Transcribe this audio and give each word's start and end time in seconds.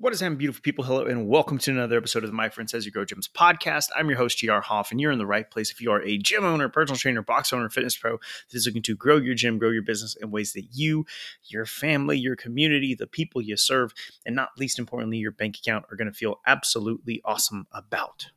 What 0.00 0.12
is 0.12 0.20
happening, 0.20 0.38
beautiful 0.38 0.62
people? 0.62 0.84
Hello, 0.84 1.06
and 1.06 1.26
welcome 1.26 1.58
to 1.58 1.72
another 1.72 1.96
episode 1.96 2.22
of 2.22 2.30
the 2.30 2.36
My 2.36 2.50
Friend 2.50 2.70
Says 2.70 2.86
You 2.86 2.92
Grow 2.92 3.04
Gyms 3.04 3.28
podcast. 3.28 3.88
I'm 3.96 4.08
your 4.08 4.16
host, 4.16 4.40
GR 4.40 4.52
Hoff, 4.52 4.92
and 4.92 5.00
you're 5.00 5.10
in 5.10 5.18
the 5.18 5.26
right 5.26 5.50
place 5.50 5.72
if 5.72 5.80
you 5.80 5.90
are 5.90 6.00
a 6.02 6.16
gym 6.18 6.44
owner, 6.44 6.68
personal 6.68 6.96
trainer, 6.96 7.20
box 7.20 7.52
owner, 7.52 7.68
fitness 7.68 7.96
pro 7.96 8.12
that 8.12 8.56
is 8.56 8.64
looking 8.64 8.82
to 8.82 8.94
grow 8.94 9.16
your 9.16 9.34
gym, 9.34 9.58
grow 9.58 9.70
your 9.70 9.82
business 9.82 10.14
in 10.14 10.30
ways 10.30 10.52
that 10.52 10.68
you, 10.72 11.04
your 11.46 11.66
family, 11.66 12.16
your 12.16 12.36
community, 12.36 12.94
the 12.94 13.08
people 13.08 13.42
you 13.42 13.56
serve, 13.56 13.92
and 14.24 14.36
not 14.36 14.50
least 14.56 14.78
importantly, 14.78 15.18
your 15.18 15.32
bank 15.32 15.58
account 15.58 15.84
are 15.90 15.96
going 15.96 16.06
to 16.06 16.16
feel 16.16 16.36
absolutely 16.46 17.20
awesome 17.24 17.66
about. 17.72 18.28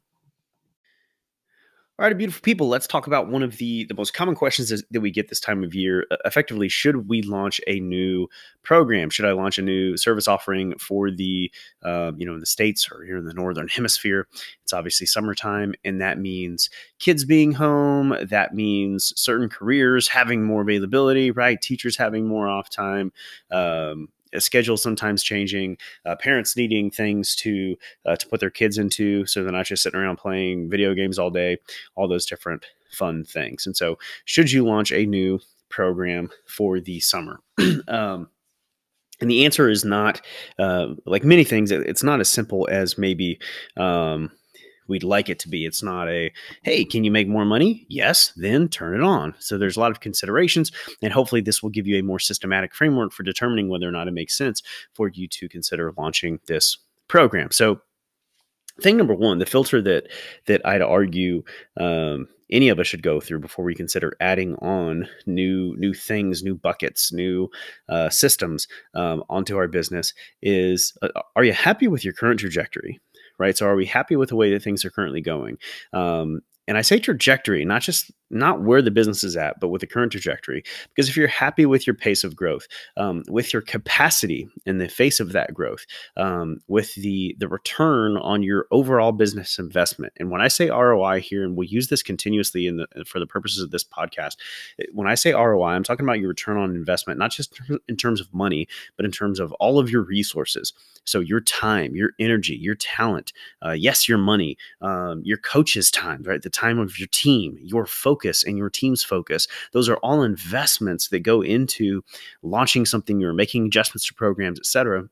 All 2.02 2.08
right, 2.08 2.18
beautiful 2.18 2.42
people, 2.42 2.68
let's 2.68 2.88
talk 2.88 3.06
about 3.06 3.30
one 3.30 3.44
of 3.44 3.58
the, 3.58 3.84
the 3.84 3.94
most 3.94 4.16
common 4.16 4.34
questions 4.34 4.70
that 4.90 5.02
we 5.02 5.12
get 5.12 5.30
this 5.30 5.40
time 5.40 5.64
of 5.64 5.76
year. 5.76 6.08
Effectively, 6.26 6.68
should 6.68 7.08
we 7.08 7.22
launch 7.22 7.62
a 7.68 7.80
new 7.80 8.28
program? 8.64 9.12
Should 9.12 9.26
I 9.26 9.34
launch 9.34 9.60
a 9.60 9.62
new 9.62 9.96
service 9.98 10.28
offering 10.28 10.76
for 10.80 11.12
the, 11.12 11.52
uh, 11.84 12.12
you 12.18 12.26
know, 12.26 12.34
in 12.34 12.40
the 12.40 12.48
States 12.48 12.90
or 12.92 13.04
here 13.04 13.18
in 13.18 13.26
the 13.26 13.36
Northern 13.36 13.68
Hemisphere? 13.72 14.28
It's 14.64 14.74
obviously 14.74 15.06
summertime, 15.06 15.76
and 15.86 16.02
that 16.02 16.18
means 16.18 16.72
kids 16.98 17.24
being 17.24 17.52
home. 17.52 18.18
That 18.20 18.56
means 18.56 19.14
certain 19.16 19.48
careers 19.48 20.08
having 20.08 20.44
more 20.44 20.64
availability, 20.64 21.30
right? 21.30 21.62
Teachers 21.62 21.98
having 21.98 22.28
more 22.28 22.50
off 22.50 22.68
time. 22.72 23.14
Um, 23.52 24.08
schedule 24.40 24.78
sometimes 24.78 25.24
changing, 25.24 25.78
uh, 26.06 26.16
parents 26.16 26.56
needing 26.56 26.92
things 26.92 27.36
to 27.38 27.76
uh, 28.06 28.16
to 28.16 28.28
put 28.28 28.40
their 28.40 28.50
kids 28.50 28.78
into, 28.78 29.26
so 29.26 29.44
they're 29.44 29.52
not 29.52 29.66
just 29.66 29.84
sitting 29.84 30.00
around 30.00 30.18
playing 30.18 30.70
video 30.70 30.94
games 30.94 31.20
all 31.20 31.30
day. 31.30 31.58
All 31.96 32.08
those 32.08 32.26
different 32.26 32.66
fun 32.92 33.24
things. 33.24 33.66
And 33.66 33.76
so, 33.76 33.98
should 34.26 34.52
you 34.52 34.66
launch 34.66 34.92
a 34.92 35.06
new 35.06 35.40
program 35.70 36.30
for 36.48 36.80
the 36.80 37.00
summer? 37.00 37.40
um, 37.88 38.30
and 39.20 39.30
the 39.30 39.46
answer 39.46 39.70
is 39.70 39.86
not 39.86 40.22
uh, 40.58 40.88
like 41.06 41.24
many 41.24 41.44
things. 41.44 41.72
It's 41.72 42.04
not 42.04 42.20
as 42.20 42.30
simple 42.30 42.68
as 42.72 42.98
maybe. 42.98 43.40
Um, 43.78 44.32
we'd 44.92 45.04
like 45.04 45.30
it 45.30 45.40
to 45.40 45.50
be. 45.50 45.66
It's 45.66 45.82
not 45.82 46.08
a, 46.10 46.32
hey, 46.64 46.86
can 46.86 47.04
you 47.04 47.12
make 47.12 47.28
more 47.28 47.46
money? 47.46 47.86
Yes, 47.90 48.34
then 48.36 48.68
turn 48.68 48.94
it 48.94 49.02
on. 49.02 49.34
So 49.40 49.58
there's 49.58 49.78
a 49.78 49.80
lot 49.80 49.92
of 49.92 50.02
considerations, 50.02 50.72
and 51.02 51.12
hopefully 51.12 51.42
this 51.42 51.64
will 51.64 51.70
give 51.72 51.88
you 51.88 51.98
a 51.98 52.04
more 52.04 52.20
systematic 52.20 52.76
framework 52.76 53.14
for 53.14 53.24
determining 53.24 53.70
whether 53.70 53.88
or 53.88 53.92
not 53.92 54.08
it 54.08 54.14
makes 54.14 54.38
sense 54.38 54.62
for 54.94 55.08
you 55.08 55.28
to 55.30 55.50
consider 55.50 55.94
launching 55.98 56.40
this 56.46 56.78
program. 57.08 57.52
So 57.52 57.82
thing 58.82 58.98
number 58.98 59.16
one, 59.16 59.40
the 59.40 59.46
filter 59.46 59.82
that 59.82 60.08
that 60.46 60.62
I'd 60.66 60.82
argue 60.82 61.44
um, 61.80 62.28
any 62.52 62.70
of 62.70 62.80
us 62.80 62.88
should 62.88 63.04
go 63.04 63.22
through 63.22 63.40
before 63.40 63.64
we 63.64 63.74
consider 63.74 64.14
adding 64.20 64.56
on 64.56 65.08
new 65.26 65.76
new 65.78 65.94
things, 65.94 66.44
new 66.44 66.56
buckets, 66.56 67.14
new 67.14 67.50
uh, 67.90 68.10
systems 68.10 68.68
um, 68.94 69.24
onto 69.30 69.58
our 69.58 69.68
business 69.68 70.14
is: 70.42 70.94
uh, 71.02 71.10
Are 71.36 71.44
you 71.44 71.54
happy 71.54 71.88
with 71.88 72.04
your 72.04 72.14
current 72.14 72.40
trajectory? 72.40 73.00
Right? 73.42 73.58
So 73.58 73.66
are 73.66 73.76
we 73.76 73.86
happy 73.86 74.16
with 74.16 74.30
the 74.30 74.36
way 74.36 74.52
that 74.52 74.64
things 74.64 74.86
are 74.86 74.92
currently 74.92 75.22
going? 75.22 75.58
Um, 75.92 76.42
and 76.68 76.78
I 76.78 76.82
say 76.82 77.00
trajectory, 77.00 77.66
not 77.66 77.82
just 77.82 78.12
not 78.32 78.62
where 78.62 78.82
the 78.82 78.92
business 78.92 79.24
is 79.24 79.38
at, 79.38 79.60
but 79.60 79.70
with 79.70 79.82
the 79.82 79.88
current 79.88 80.12
trajectory. 80.12 80.64
Because 80.90 81.10
if 81.10 81.18
you're 81.18 81.28
happy 81.28 81.66
with 81.66 81.86
your 81.86 81.94
pace 81.94 82.24
of 82.24 82.36
growth, 82.36 82.68
um, 82.98 83.24
with 83.30 83.54
your 83.54 83.62
capacity 83.62 84.50
in 84.66 84.78
the 84.78 84.88
face 84.88 85.20
of 85.20 85.32
that 85.34 85.54
growth, 85.54 85.86
um, 86.18 86.60
with 86.68 86.96
the 86.96 87.36
the 87.40 87.48
return 87.48 88.18
on 88.18 88.44
your 88.44 88.68
overall 88.72 89.12
business 89.12 89.60
investment, 89.60 90.14
and 90.18 90.32
when 90.32 90.42
I 90.42 90.48
say 90.48 90.70
ROI 90.70 91.22
here, 91.22 91.44
and 91.44 91.56
we 91.56 91.68
use 91.68 91.88
this 91.88 92.04
continuously 92.04 92.68
in 92.68 92.78
the 92.78 92.88
for 93.06 93.20
the 93.20 93.28
purposes 93.28 93.62
of 93.62 93.72
this 93.72 93.84
podcast, 93.84 94.38
when 94.94 95.08
I 95.08 95.16
say 95.16 95.34
ROI, 95.34 95.70
I'm 95.70 95.84
talking 95.84 96.06
about 96.06 96.20
your 96.20 96.30
return 96.30 96.58
on 96.58 96.76
investment, 96.76 97.20
not 97.20 97.32
just 97.32 97.60
in 97.88 97.98
terms 97.98 98.22
of 98.22 98.34
money, 98.34 98.68
but 98.98 99.06
in 99.06 99.12
terms 99.12 99.40
of 99.40 99.52
all 99.54 99.80
of 99.80 99.90
your 99.90 100.02
resources. 100.02 100.74
So 101.04 101.20
your 101.20 101.42
time, 101.42 101.96
your 101.96 102.12
energy, 102.20 102.56
your 102.56 102.76
talent, 102.76 103.34
uh, 103.66 103.72
yes, 103.72 104.08
your 104.08 104.18
money, 104.18 104.58
um, 104.82 105.22
your 105.26 105.38
coach's 105.38 105.90
time, 105.90 106.24
right? 106.24 106.42
The 106.42 106.50
time 106.50 106.80
of 106.80 107.00
your 107.00 107.08
team, 107.08 107.58
your 107.62 107.86
focus 107.86 108.21
and 108.44 108.58
your 108.58 108.70
team's 108.70 109.04
focus. 109.04 109.48
Those 109.74 109.90
are 109.90 109.98
all 109.98 110.24
investments 110.24 111.10
that 111.10 111.20
go 111.20 111.42
into 111.42 112.04
launching 112.44 112.86
something 112.86 113.20
you're 113.20 113.34
making 113.34 113.66
adjustments 113.66 114.08
to 114.08 114.14
programs, 114.14 114.60
etc. 114.60 115.10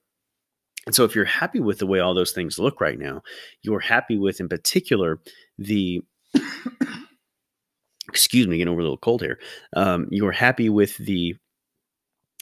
And 0.85 0.95
so 0.95 1.03
if 1.03 1.16
you're 1.16 1.25
happy 1.25 1.59
with 1.59 1.79
the 1.79 1.88
way 1.88 2.00
all 2.00 2.13
those 2.13 2.31
things 2.31 2.57
look 2.57 2.81
right 2.81 2.97
now, 2.97 3.22
you're 3.61 3.79
happy 3.79 4.17
with 4.17 4.39
in 4.39 4.50
particular 4.50 5.19
the 5.57 6.01
excuse 8.09 8.47
me, 8.47 8.57
getting 8.57 8.72
over 8.72 8.81
a 8.81 8.83
little 8.83 8.97
cold 8.97 9.22
here. 9.22 9.39
Um, 9.75 10.07
you're 10.09 10.31
happy 10.31 10.69
with 10.69 10.97
the 10.97 11.35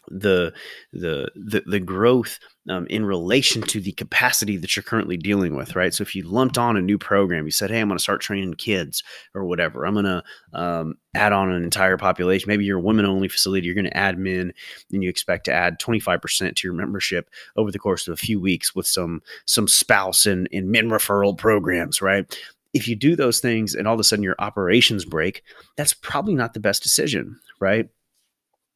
the 0.09 0.53
the 0.93 1.29
the, 1.35 1.63
the 1.65 1.79
growth 1.79 2.39
um, 2.69 2.85
in 2.87 3.05
relation 3.05 3.61
to 3.61 3.79
the 3.79 3.93
capacity 3.93 4.57
that 4.57 4.75
you're 4.75 4.83
currently 4.83 5.15
dealing 5.15 5.55
with, 5.55 5.75
right? 5.75 5.93
So 5.93 6.01
if 6.01 6.15
you 6.15 6.23
lumped 6.23 6.57
on 6.57 6.75
a 6.75 6.81
new 6.81 6.97
program, 6.97 7.45
you 7.45 7.51
said, 7.51 7.69
"Hey, 7.69 7.79
I'm 7.79 7.87
going 7.87 7.97
to 7.97 8.03
start 8.03 8.21
training 8.21 8.53
kids 8.55 9.03
or 9.33 9.45
whatever. 9.45 9.85
I'm 9.85 9.93
going 9.93 10.05
to 10.05 10.23
um, 10.53 10.95
add 11.15 11.33
on 11.33 11.51
an 11.51 11.63
entire 11.63 11.97
population. 11.97 12.47
Maybe 12.47 12.65
you're 12.65 12.79
a 12.79 12.81
women-only 12.81 13.27
facility. 13.27 13.65
You're 13.65 13.75
going 13.75 13.85
to 13.85 13.97
add 13.97 14.17
men, 14.17 14.53
and 14.91 15.03
you 15.03 15.09
expect 15.09 15.45
to 15.45 15.53
add 15.53 15.79
25% 15.79 16.55
to 16.55 16.67
your 16.67 16.73
membership 16.73 17.29
over 17.55 17.71
the 17.71 17.79
course 17.79 18.07
of 18.07 18.13
a 18.13 18.17
few 18.17 18.39
weeks 18.39 18.75
with 18.75 18.87
some 18.87 19.21
some 19.45 19.67
spouse 19.67 20.25
and, 20.25 20.49
and 20.51 20.69
men 20.69 20.89
referral 20.89 21.37
programs, 21.37 22.01
right? 22.01 22.37
If 22.73 22.87
you 22.87 22.95
do 22.95 23.15
those 23.15 23.39
things 23.39 23.75
and 23.75 23.87
all 23.87 23.93
of 23.93 23.99
a 23.99 24.03
sudden 24.03 24.23
your 24.23 24.35
operations 24.39 25.05
break, 25.05 25.41
that's 25.77 25.93
probably 25.93 26.35
not 26.35 26.53
the 26.53 26.59
best 26.59 26.83
decision, 26.83 27.39
right? 27.59 27.89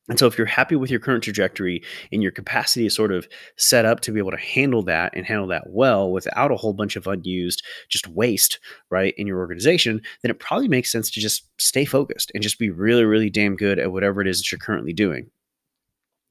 And 0.10 0.18
so, 0.18 0.26
if 0.26 0.38
you're 0.38 0.48
happy 0.48 0.76
with 0.76 0.90
your 0.90 1.00
current 1.00 1.24
trajectory 1.24 1.84
and 2.12 2.24
your 2.24 2.32
capacity 2.32 2.86
is 2.86 2.96
sort 2.96 3.12
of 3.12 3.28
set 3.58 3.86
up 3.86 4.00
to 4.02 4.12
be 4.12 4.20
able 4.20 4.32
to 4.32 4.38
handle 4.38 4.84
that 4.84 5.14
and 5.16 5.26
handle 5.26 5.48
that 5.48 5.70
well 5.70 6.12
without 6.12 6.52
a 6.52 6.58
whole 6.58 6.74
bunch 6.74 6.96
of 6.96 7.08
unused 7.08 7.64
just 7.90 8.08
waste, 8.08 8.60
right, 8.90 9.14
in 9.18 9.28
your 9.28 9.38
organization, 9.38 10.02
then 10.22 10.32
it 10.32 10.40
probably 10.40 10.68
makes 10.68 10.92
sense 10.92 11.10
to 11.12 11.20
just 11.20 11.48
stay 11.60 11.86
focused 11.86 12.32
and 12.34 12.44
just 12.44 12.60
be 12.60 12.70
really, 12.70 13.06
really 13.06 13.30
damn 13.30 13.56
good 13.56 13.80
at 13.80 13.92
whatever 13.92 14.22
it 14.22 14.28
is 14.28 14.40
that 14.40 14.52
you're 14.52 14.60
currently 14.60 14.94
doing 14.94 15.30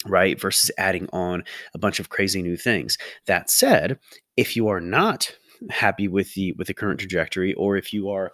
right 0.06 0.40
versus 0.40 0.70
adding 0.78 1.08
on 1.12 1.44
a 1.74 1.78
bunch 1.78 2.00
of 2.00 2.08
crazy 2.08 2.42
new 2.42 2.56
things. 2.56 2.96
That 3.26 3.50
said 3.50 3.98
if 4.36 4.56
you 4.56 4.68
are 4.68 4.80
not 4.80 5.30
happy 5.68 6.08
with 6.08 6.32
the 6.34 6.52
with 6.52 6.66
the 6.68 6.74
current 6.74 7.00
trajectory 7.00 7.52
or 7.54 7.76
if 7.76 7.92
you 7.92 8.08
are 8.08 8.32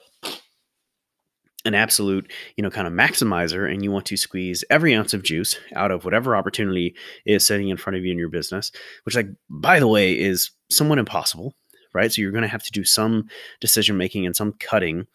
an 1.66 1.74
absolute, 1.74 2.30
you 2.56 2.62
know, 2.62 2.70
kind 2.70 2.86
of 2.86 2.92
maximizer 2.92 3.70
and 3.70 3.82
you 3.82 3.90
want 3.90 4.06
to 4.06 4.16
squeeze 4.16 4.64
every 4.70 4.94
ounce 4.94 5.12
of 5.12 5.22
juice 5.22 5.58
out 5.74 5.90
of 5.90 6.04
whatever 6.04 6.36
opportunity 6.36 6.94
is 7.26 7.46
sitting 7.46 7.68
in 7.68 7.76
front 7.76 7.96
of 7.96 8.04
you 8.04 8.12
in 8.12 8.18
your 8.18 8.28
business, 8.30 8.72
which 9.04 9.16
like 9.16 9.28
by 9.50 9.78
the 9.78 9.88
way 9.88 10.18
is 10.18 10.50
somewhat 10.70 10.98
impossible, 10.98 11.54
right? 11.92 12.12
So 12.12 12.22
you're 12.22 12.32
going 12.32 12.42
to 12.42 12.48
have 12.48 12.62
to 12.62 12.72
do 12.72 12.84
some 12.84 13.28
decision 13.60 13.96
making 13.96 14.26
and 14.26 14.36
some 14.36 14.54
cutting 14.58 15.06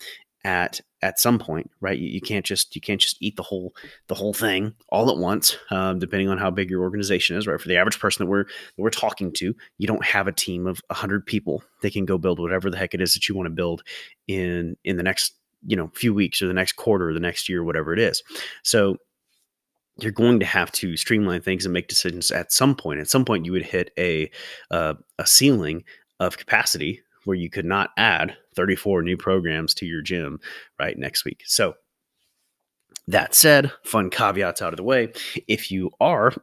at 0.44 0.82
at 1.04 1.20
some 1.20 1.40
point, 1.40 1.70
right? 1.82 1.98
You, 1.98 2.10
you, 2.10 2.22
can't 2.22 2.46
just 2.46 2.76
you 2.76 2.82
can't 2.82 3.02
just 3.02 3.18
eat 3.22 3.36
the 3.36 3.44
whole 3.44 3.74
the 4.08 4.16
whole 4.16 4.34
thing 4.34 4.74
all 4.90 5.10
at 5.10 5.18
once, 5.18 5.58
um, 5.72 6.00
depending 6.00 6.30
on 6.30 6.38
how 6.38 6.52
big 6.52 6.70
your 6.70 6.82
organization 6.82 7.38
is, 7.38 7.48
right? 7.48 7.60
For 7.60 7.68
the 7.68 7.78
average 7.78 8.00
person 8.00 8.26
that 8.26 8.30
we're 8.30 8.44
that 8.44 8.78
we're 8.78 8.90
talking 8.90 9.32
to, 9.34 9.56
you 9.78 9.88
don't 9.88 10.06
have 10.06 10.28
a 10.28 10.32
team 10.32 10.68
of 10.68 10.82
hundred 10.92 11.26
people 11.26 11.64
that 11.82 11.94
can 11.94 12.06
go 12.06 12.18
build 12.18 12.40
whatever 12.40 12.70
the 12.70 12.78
heck 12.78 12.94
it 12.94 13.02
is 13.02 13.14
that 13.14 13.28
you 13.28 13.36
want 13.36 13.48
to 13.48 13.52
build 13.52 13.84
in 14.28 14.76
in 14.84 14.98
the 14.98 15.04
next 15.04 15.34
you 15.66 15.76
know 15.76 15.92
few 15.94 16.14
weeks 16.14 16.42
or 16.42 16.48
the 16.48 16.54
next 16.54 16.74
quarter 16.74 17.10
or 17.10 17.14
the 17.14 17.20
next 17.20 17.50
year 17.50 17.64
whatever 17.64 17.94
it 17.94 18.00
is. 18.00 18.24
So 18.64 18.98
you're 20.00 20.12
going 20.12 20.40
to 20.40 20.46
have 20.46 20.72
to 20.72 20.96
streamline 20.98 21.42
things 21.42 21.66
and 21.66 21.74
make 21.74 21.88
decisions 21.88 22.32
at 22.32 22.52
some 22.52 22.76
point. 22.76 23.00
At 23.00 23.10
some 23.10 23.26
point 23.26 23.46
you 23.46 23.52
would 23.52 23.66
hit 23.66 23.92
a 23.98 24.30
uh, 24.70 24.96
a 25.18 25.26
ceiling 25.26 25.84
of 26.20 26.38
capacity 26.38 27.02
where 27.26 27.38
you 27.38 27.50
could 27.50 27.66
not 27.66 27.92
add 27.98 28.36
34 28.56 29.04
new 29.04 29.18
programs 29.18 29.74
to 29.76 29.86
your 29.86 30.02
gym 30.02 30.40
right 30.80 30.98
next 30.98 31.24
week. 31.26 31.44
So 31.46 31.76
that 33.08 33.36
said, 33.36 33.72
fun 33.84 34.10
caveats 34.10 34.62
out 34.62 34.74
of 34.74 34.78
the 34.78 34.84
way. 34.84 35.12
If 35.48 35.72
you 35.72 35.92
are 36.00 36.34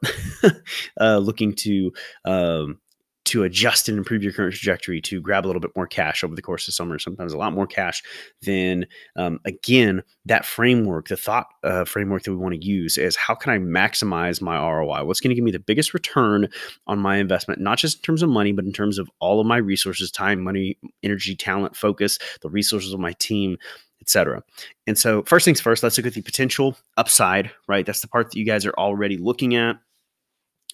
uh, 1.00 1.18
looking 1.18 1.54
to 1.56 1.92
um, 2.24 2.80
to 3.28 3.44
adjust 3.44 3.88
and 3.88 3.98
improve 3.98 4.22
your 4.22 4.32
current 4.32 4.54
trajectory 4.54 5.00
to 5.02 5.20
grab 5.20 5.44
a 5.44 5.48
little 5.48 5.60
bit 5.60 5.70
more 5.76 5.86
cash 5.86 6.24
over 6.24 6.34
the 6.34 6.42
course 6.42 6.66
of 6.68 6.74
summer, 6.74 6.98
sometimes 6.98 7.32
a 7.32 7.38
lot 7.38 7.52
more 7.52 7.66
cash, 7.66 8.02
then 8.42 8.86
um, 9.16 9.38
again, 9.44 10.02
that 10.26 10.44
framework, 10.44 11.08
the 11.08 11.16
thought 11.16 11.46
uh, 11.64 11.84
framework 11.84 12.22
that 12.22 12.30
we 12.30 12.36
want 12.36 12.54
to 12.54 12.66
use 12.66 12.98
is 12.98 13.16
how 13.16 13.34
can 13.34 13.52
I 13.52 13.58
maximize 13.58 14.42
my 14.42 14.56
ROI? 14.56 15.04
What's 15.04 15.20
going 15.20 15.30
to 15.30 15.34
give 15.34 15.44
me 15.44 15.50
the 15.50 15.58
biggest 15.58 15.94
return 15.94 16.48
on 16.86 16.98
my 16.98 17.16
investment, 17.16 17.60
not 17.60 17.78
just 17.78 17.98
in 17.98 18.02
terms 18.02 18.22
of 18.22 18.28
money, 18.28 18.52
but 18.52 18.64
in 18.64 18.72
terms 18.72 18.98
of 18.98 19.10
all 19.20 19.40
of 19.40 19.46
my 19.46 19.56
resources, 19.56 20.10
time, 20.10 20.42
money, 20.42 20.78
energy, 21.02 21.36
talent, 21.36 21.76
focus, 21.76 22.18
the 22.42 22.50
resources 22.50 22.92
of 22.92 23.00
my 23.00 23.12
team, 23.14 23.56
etc. 24.00 24.42
And 24.86 24.96
so, 24.96 25.22
first 25.22 25.44
things 25.44 25.60
first, 25.60 25.82
let's 25.82 25.98
look 25.98 26.06
at 26.06 26.14
the 26.14 26.22
potential 26.22 26.76
upside, 26.96 27.50
right? 27.66 27.84
That's 27.84 28.00
the 28.00 28.08
part 28.08 28.30
that 28.30 28.38
you 28.38 28.44
guys 28.44 28.64
are 28.64 28.74
already 28.78 29.16
looking 29.16 29.54
at 29.54 29.76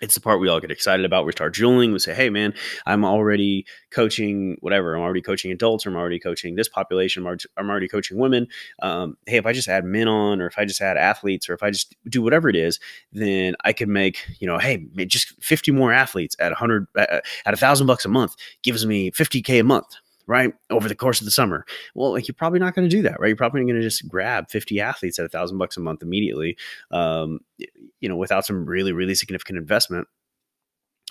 it's 0.05 0.15
the 0.15 0.21
part 0.21 0.39
we 0.39 0.49
all 0.49 0.61
get 0.61 0.71
excited 0.71 1.06
about. 1.06 1.25
We 1.25 1.33
start 1.33 1.55
juuling. 1.55 1.93
We 1.93 1.99
say, 1.99 2.15
"Hey, 2.15 2.29
man, 2.29 2.53
I'm 2.85 3.05
already 3.05 3.65
coaching 3.91 4.59
whatever. 4.61 4.95
I'm 4.95 5.03
already 5.03 5.23
coaching 5.23 5.51
adults. 5.51 5.87
I'm 5.87 5.97
already 5.97 6.21
coaching 6.21 6.55
this 6.56 6.69
population. 6.69 7.23
I'm 7.23 7.27
already, 7.27 7.45
I'm 7.56 7.71
already 7.71 7.89
coaching 7.89 8.19
women. 8.19 8.47
Um, 8.83 9.17
hey, 9.27 9.39
if 9.39 9.47
I 9.47 9.55
just 9.55 9.67
add 9.67 9.85
men 9.85 10.06
on, 10.06 10.43
or 10.43 10.47
if 10.47 10.59
I 10.59 10.67
just 10.67 10.83
add 10.83 10.99
athletes, 10.99 11.49
or 11.49 11.55
if 11.55 11.62
I 11.62 11.71
just 11.71 11.97
do 12.06 12.21
whatever 12.21 12.51
it 12.51 12.56
is, 12.56 12.79
then 13.12 13.56
I 13.65 13.73
could 13.73 13.89
make, 13.89 14.27
you 14.41 14.47
know, 14.47 14.59
hey, 14.59 14.87
just 15.06 15.43
50 15.43 15.73
more 15.73 15.93
athletes 15.93 16.37
at 16.39 16.50
100 16.50 16.87
at 16.97 17.25
a 17.47 17.57
thousand 17.57 17.87
bucks 17.87 18.05
a 18.05 18.09
month 18.09 18.37
gives 18.62 18.85
me 18.85 19.11
50k 19.11 19.61
a 19.61 19.65
month 19.65 19.97
right 20.26 20.53
over 20.71 20.88
the 20.88 20.94
course 20.94 21.21
of 21.21 21.25
the 21.25 21.31
summer 21.31 21.65
well 21.94 22.12
like 22.12 22.26
you're 22.29 22.35
probably 22.35 22.59
not 22.59 22.75
going 22.75 22.88
to 22.88 22.97
do 22.97 23.03
that 23.03 23.19
right 23.21 23.29
you're 23.29 23.37
probably 23.37 23.62
going 23.62 23.75
to 23.75 23.82
just 23.82 24.09
grab 24.09 24.49
50 24.50 24.81
athletes 24.81 25.19
at 25.19 25.25
a 25.25 25.29
thousand 25.29 25.59
bucks 25.59 25.76
a 25.76 25.81
month 25.81 26.03
immediately 26.03 26.56
um, 26.91 27.41
you 28.00 28.09
know 28.09 28.17
without 28.17 28.44
some 28.44 28.67
really 28.67 28.93
really 28.93 29.15
significant 29.15 29.59
investment 29.59 30.09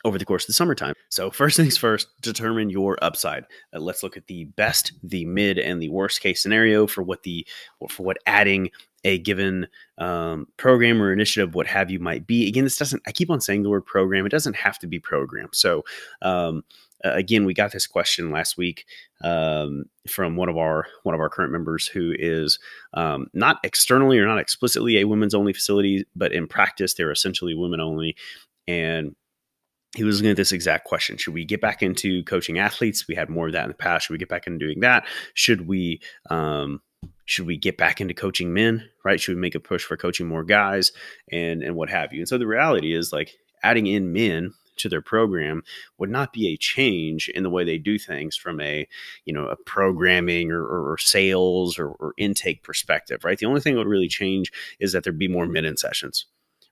over 0.05 0.17
the 0.17 0.25
course 0.25 0.43
of 0.43 0.47
the 0.47 0.53
summertime. 0.53 0.93
So, 1.09 1.31
first 1.31 1.57
things 1.57 1.77
first, 1.77 2.09
determine 2.21 2.69
your 2.69 2.97
upside. 3.01 3.45
Uh, 3.73 3.79
let's 3.79 4.03
look 4.03 4.17
at 4.17 4.27
the 4.27 4.45
best, 4.45 4.93
the 5.01 5.25
mid, 5.25 5.57
and 5.57 5.81
the 5.81 5.89
worst 5.89 6.21
case 6.21 6.41
scenario 6.41 6.87
for 6.87 7.03
what 7.03 7.23
the 7.23 7.45
for 7.89 8.03
what 8.03 8.17
adding 8.25 8.69
a 9.05 9.17
given 9.19 9.67
um, 9.97 10.47
program 10.57 11.01
or 11.01 11.11
initiative, 11.11 11.55
what 11.55 11.67
have 11.67 11.91
you, 11.91 11.99
might 11.99 12.25
be. 12.25 12.47
Again, 12.47 12.63
this 12.63 12.77
doesn't. 12.77 13.01
I 13.07 13.11
keep 13.11 13.29
on 13.29 13.41
saying 13.41 13.63
the 13.63 13.69
word 13.69 13.85
program. 13.85 14.25
It 14.25 14.29
doesn't 14.29 14.55
have 14.55 14.79
to 14.79 14.87
be 14.87 14.99
program. 14.99 15.49
So, 15.53 15.83
um, 16.21 16.63
uh, 17.03 17.11
again, 17.13 17.45
we 17.45 17.53
got 17.53 17.71
this 17.71 17.87
question 17.87 18.31
last 18.31 18.57
week 18.57 18.85
um, 19.23 19.85
from 20.07 20.35
one 20.35 20.49
of 20.49 20.57
our 20.57 20.85
one 21.03 21.15
of 21.15 21.21
our 21.21 21.29
current 21.29 21.51
members 21.51 21.87
who 21.87 22.13
is 22.17 22.59
um, 22.93 23.27
not 23.33 23.59
externally 23.63 24.19
or 24.19 24.25
not 24.25 24.39
explicitly 24.39 24.99
a 24.99 25.07
women's 25.07 25.33
only 25.33 25.53
facility, 25.53 26.05
but 26.15 26.31
in 26.31 26.47
practice 26.47 26.93
they're 26.93 27.11
essentially 27.11 27.53
women 27.53 27.81
only. 27.81 28.15
And 28.67 29.15
he 29.95 30.03
was 30.03 30.17
looking 30.17 30.31
at 30.31 30.37
this 30.37 30.51
exact 30.51 30.85
question: 30.85 31.17
Should 31.17 31.33
we 31.33 31.45
get 31.45 31.61
back 31.61 31.83
into 31.83 32.23
coaching 32.23 32.57
athletes? 32.57 33.07
We 33.07 33.15
had 33.15 33.29
more 33.29 33.47
of 33.47 33.53
that 33.53 33.63
in 33.63 33.69
the 33.69 33.75
past. 33.75 34.07
Should 34.07 34.13
we 34.13 34.19
get 34.19 34.29
back 34.29 34.47
into 34.47 34.65
doing 34.65 34.79
that? 34.79 35.05
Should 35.33 35.67
we 35.67 36.01
um, 36.29 36.81
should 37.25 37.45
we 37.45 37.57
get 37.57 37.77
back 37.77 37.99
into 37.99 38.13
coaching 38.13 38.53
men? 38.53 38.89
Right? 39.03 39.19
Should 39.19 39.35
we 39.35 39.41
make 39.41 39.55
a 39.55 39.59
push 39.59 39.83
for 39.83 39.97
coaching 39.97 40.27
more 40.27 40.43
guys 40.43 40.93
and 41.31 41.63
and 41.63 41.75
what 41.75 41.89
have 41.89 42.13
you? 42.13 42.19
And 42.19 42.29
so 42.29 42.37
the 42.37 42.47
reality 42.47 42.93
is 42.93 43.11
like 43.11 43.33
adding 43.61 43.87
in 43.87 44.13
men 44.13 44.53
to 44.77 44.89
their 44.89 45.01
program 45.01 45.63
would 45.97 46.09
not 46.09 46.33
be 46.33 46.47
a 46.47 46.57
change 46.57 47.29
in 47.29 47.43
the 47.43 47.49
way 47.49 47.63
they 47.63 47.77
do 47.77 47.97
things 47.97 48.35
from 48.35 48.59
a 48.61 48.87
you 49.25 49.33
know 49.33 49.45
a 49.45 49.55
programming 49.55 50.51
or, 50.51 50.63
or 50.63 50.97
sales 50.97 51.77
or, 51.79 51.89
or 51.89 52.13
intake 52.17 52.63
perspective 52.63 53.23
right 53.23 53.39
the 53.39 53.45
only 53.45 53.61
thing 53.61 53.73
that 53.73 53.79
would 53.79 53.87
really 53.87 54.07
change 54.07 54.51
is 54.79 54.91
that 54.91 55.03
there'd 55.03 55.19
be 55.19 55.27
more 55.27 55.45
minute 55.45 55.79
sessions 55.79 56.25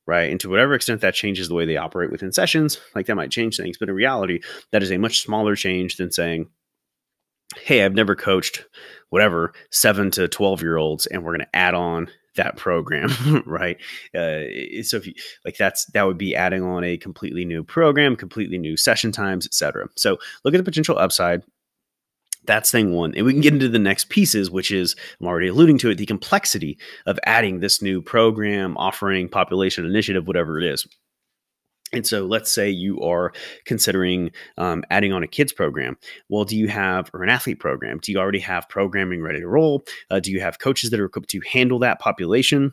right? 0.08 0.32
And 0.32 0.40
to 0.40 0.50
whatever 0.50 0.74
extent 0.74 1.02
that 1.02 1.14
changes 1.14 1.48
the 1.48 1.54
way 1.54 1.66
they 1.66 1.78
operate 1.78 2.12
within 2.12 2.32
sessions, 2.32 2.80
like 2.96 3.06
that 3.06 3.16
might 3.16 3.32
change 3.32 3.58
things. 3.58 3.78
But 3.78 3.88
in 3.88 3.96
reality, 3.96 4.42
that 4.72 4.84
is 4.84 4.92
a 4.92 4.98
much 4.98 5.22
smaller 5.22 5.56
change 5.56 5.98
than 5.98 6.12
saying, 6.12 6.48
hey, 7.58 7.84
I've 7.84 7.94
never 7.94 8.16
coached 8.16 8.66
whatever 9.10 9.54
seven 9.70 10.12
to 10.12 10.28
12 10.28 10.62
year 10.62 10.78
olds, 10.78 11.06
and 11.06 11.24
we're 11.24 11.36
going 11.36 11.46
to 11.46 11.56
add 11.56 11.74
on 11.74 12.10
that 12.36 12.58
program, 12.58 13.10
right? 13.46 13.78
Uh, 14.16 14.82
so 14.84 14.98
if 14.98 15.08
you 15.08 15.14
like, 15.46 15.58
that's 15.58 15.86
that 15.88 16.04
would 16.04 16.18
be 16.18 16.36
adding 16.36 16.64
on 16.64 16.84
a 16.84 16.98
completely 16.98 17.46
new 17.46 17.64
program, 17.64 18.16
completely 18.16 18.58
new 18.58 18.78
session 18.78 19.12
times, 19.12 19.46
etc. 19.46 19.88
So 19.96 20.18
look 20.44 20.54
at 20.54 20.58
the 20.58 20.64
potential 20.64 20.98
upside. 20.98 21.44
That's 22.46 22.72
thing 22.72 22.94
one. 22.94 23.14
And 23.16 23.26
we 23.26 23.34
can 23.34 23.42
get 23.42 23.54
into 23.54 23.70
the 23.70 23.78
next 23.78 24.10
pieces, 24.10 24.50
which 24.50 24.72
is 24.72 24.96
I'm 25.20 25.28
already 25.28 25.48
alluding 25.48 25.78
to 25.80 25.92
it, 25.92 26.00
the 26.00 26.08
complexity 26.08 26.78
of 27.06 27.20
adding 27.26 27.60
this 27.60 27.82
new 27.82 28.02
program, 28.02 28.76
offering, 28.78 29.30
population 29.30 29.86
initiative, 29.86 30.26
whatever 30.26 30.58
it 30.58 30.66
is. 30.66 30.88
And 31.94 32.08
so 32.08 32.26
let's 32.26 32.52
say 32.52 32.70
you 32.70 33.02
are 33.02 33.34
considering 33.66 34.32
um, 34.58 34.84
adding 34.90 35.12
on 35.12 35.24
a 35.24 35.28
kids 35.28 35.52
program. 35.52 35.98
Well, 36.30 36.46
do 36.46 36.56
you 36.56 36.68
have, 36.68 37.10
or 37.14 37.24
an 37.24 37.30
athlete 37.30 37.60
program? 37.60 38.00
Do 38.00 38.12
you 38.12 38.18
already 38.18 38.40
have 38.40 38.70
programming 38.70 39.22
ready 39.22 39.40
to 39.40 39.48
roll? 39.48 39.84
Uh, 40.10 40.20
do 40.20 40.32
you 40.32 40.40
have 40.40 40.60
coaches 40.60 40.90
that 40.90 41.00
are 41.00 41.06
equipped 41.06 41.30
to 41.32 41.42
handle 41.42 41.80
that 41.80 42.00
population? 42.00 42.72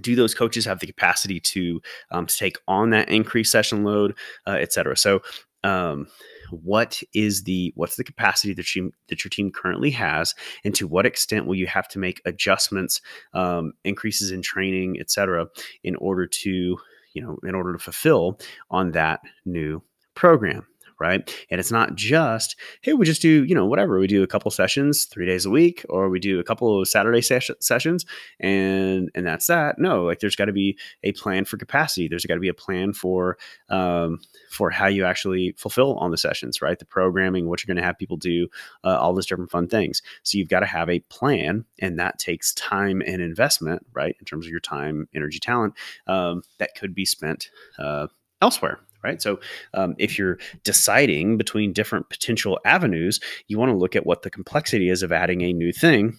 Do 0.00 0.16
those 0.16 0.34
coaches 0.34 0.64
have 0.64 0.80
the 0.80 0.86
capacity 0.86 1.38
to, 1.38 1.80
um, 2.10 2.26
to 2.26 2.36
take 2.36 2.58
on 2.66 2.90
that 2.90 3.08
increased 3.08 3.52
session 3.52 3.84
load, 3.84 4.16
uh, 4.46 4.58
et 4.58 4.72
cetera? 4.72 4.96
So, 4.96 5.20
um, 5.64 6.08
what 6.50 7.02
is 7.14 7.44
the 7.44 7.72
what's 7.76 7.96
the 7.96 8.04
capacity 8.04 8.52
that 8.54 8.74
you 8.74 8.92
that 9.08 9.24
your 9.24 9.30
team 9.30 9.50
currently 9.50 9.90
has, 9.90 10.34
and 10.64 10.74
to 10.74 10.86
what 10.86 11.06
extent 11.06 11.46
will 11.46 11.54
you 11.54 11.66
have 11.66 11.88
to 11.88 11.98
make 11.98 12.20
adjustments, 12.26 13.00
um, 13.32 13.72
increases 13.84 14.30
in 14.30 14.42
training, 14.42 14.98
et 15.00 15.10
cetera, 15.10 15.46
in 15.82 15.96
order 15.96 16.26
to 16.26 16.76
you 17.14 17.22
know, 17.22 17.38
in 17.44 17.54
order 17.54 17.72
to 17.72 17.78
fulfill 17.78 18.38
on 18.70 18.92
that 18.92 19.20
new 19.44 19.82
program 20.14 20.66
right? 21.02 21.34
And 21.50 21.58
it's 21.58 21.72
not 21.72 21.96
just, 21.96 22.54
hey, 22.80 22.92
we 22.92 23.04
just 23.04 23.20
do, 23.20 23.42
you 23.44 23.56
know, 23.56 23.66
whatever. 23.66 23.98
We 23.98 24.06
do 24.06 24.22
a 24.22 24.26
couple 24.28 24.52
sessions 24.52 25.04
three 25.06 25.26
days 25.26 25.44
a 25.44 25.50
week, 25.50 25.84
or 25.88 26.08
we 26.08 26.20
do 26.20 26.38
a 26.38 26.44
couple 26.44 26.80
of 26.80 26.86
Saturday 26.86 27.20
ses- 27.20 27.50
sessions, 27.58 28.06
and 28.38 29.10
and 29.16 29.26
that's 29.26 29.48
that. 29.48 29.80
No, 29.80 30.04
like 30.04 30.20
there's 30.20 30.36
got 30.36 30.44
to 30.44 30.52
be 30.52 30.78
a 31.02 31.10
plan 31.12 31.44
for 31.44 31.56
capacity. 31.56 32.06
There's 32.06 32.24
got 32.24 32.34
to 32.34 32.40
be 32.40 32.48
a 32.48 32.54
plan 32.54 32.92
for 32.92 33.36
um, 33.68 34.20
for 34.48 34.70
how 34.70 34.86
you 34.86 35.04
actually 35.04 35.54
fulfill 35.58 35.96
on 35.96 36.12
the 36.12 36.16
sessions, 36.16 36.62
right? 36.62 36.78
The 36.78 36.84
programming, 36.84 37.48
what 37.48 37.62
you're 37.62 37.74
going 37.74 37.82
to 37.82 37.86
have 37.86 37.98
people 37.98 38.16
do, 38.16 38.46
uh, 38.84 38.96
all 38.96 39.12
those 39.12 39.26
different 39.26 39.50
fun 39.50 39.66
things. 39.66 40.02
So 40.22 40.38
you've 40.38 40.48
got 40.48 40.60
to 40.60 40.66
have 40.66 40.88
a 40.88 41.00
plan, 41.00 41.64
and 41.80 41.98
that 41.98 42.20
takes 42.20 42.54
time 42.54 43.02
and 43.04 43.20
investment, 43.20 43.84
right? 43.92 44.14
In 44.20 44.24
terms 44.24 44.46
of 44.46 44.52
your 44.52 44.60
time, 44.60 45.08
energy, 45.12 45.40
talent, 45.40 45.74
um, 46.06 46.42
that 46.58 46.76
could 46.76 46.94
be 46.94 47.04
spent 47.04 47.50
uh, 47.76 48.06
elsewhere 48.40 48.78
right? 49.02 49.20
So 49.20 49.40
um, 49.74 49.94
if 49.98 50.18
you're 50.18 50.38
deciding 50.64 51.36
between 51.36 51.72
different 51.72 52.08
potential 52.10 52.58
avenues, 52.64 53.20
you 53.48 53.58
want 53.58 53.70
to 53.70 53.76
look 53.76 53.96
at 53.96 54.06
what 54.06 54.22
the 54.22 54.30
complexity 54.30 54.88
is 54.88 55.02
of 55.02 55.12
adding 55.12 55.42
a 55.42 55.52
new 55.52 55.72
thing. 55.72 56.18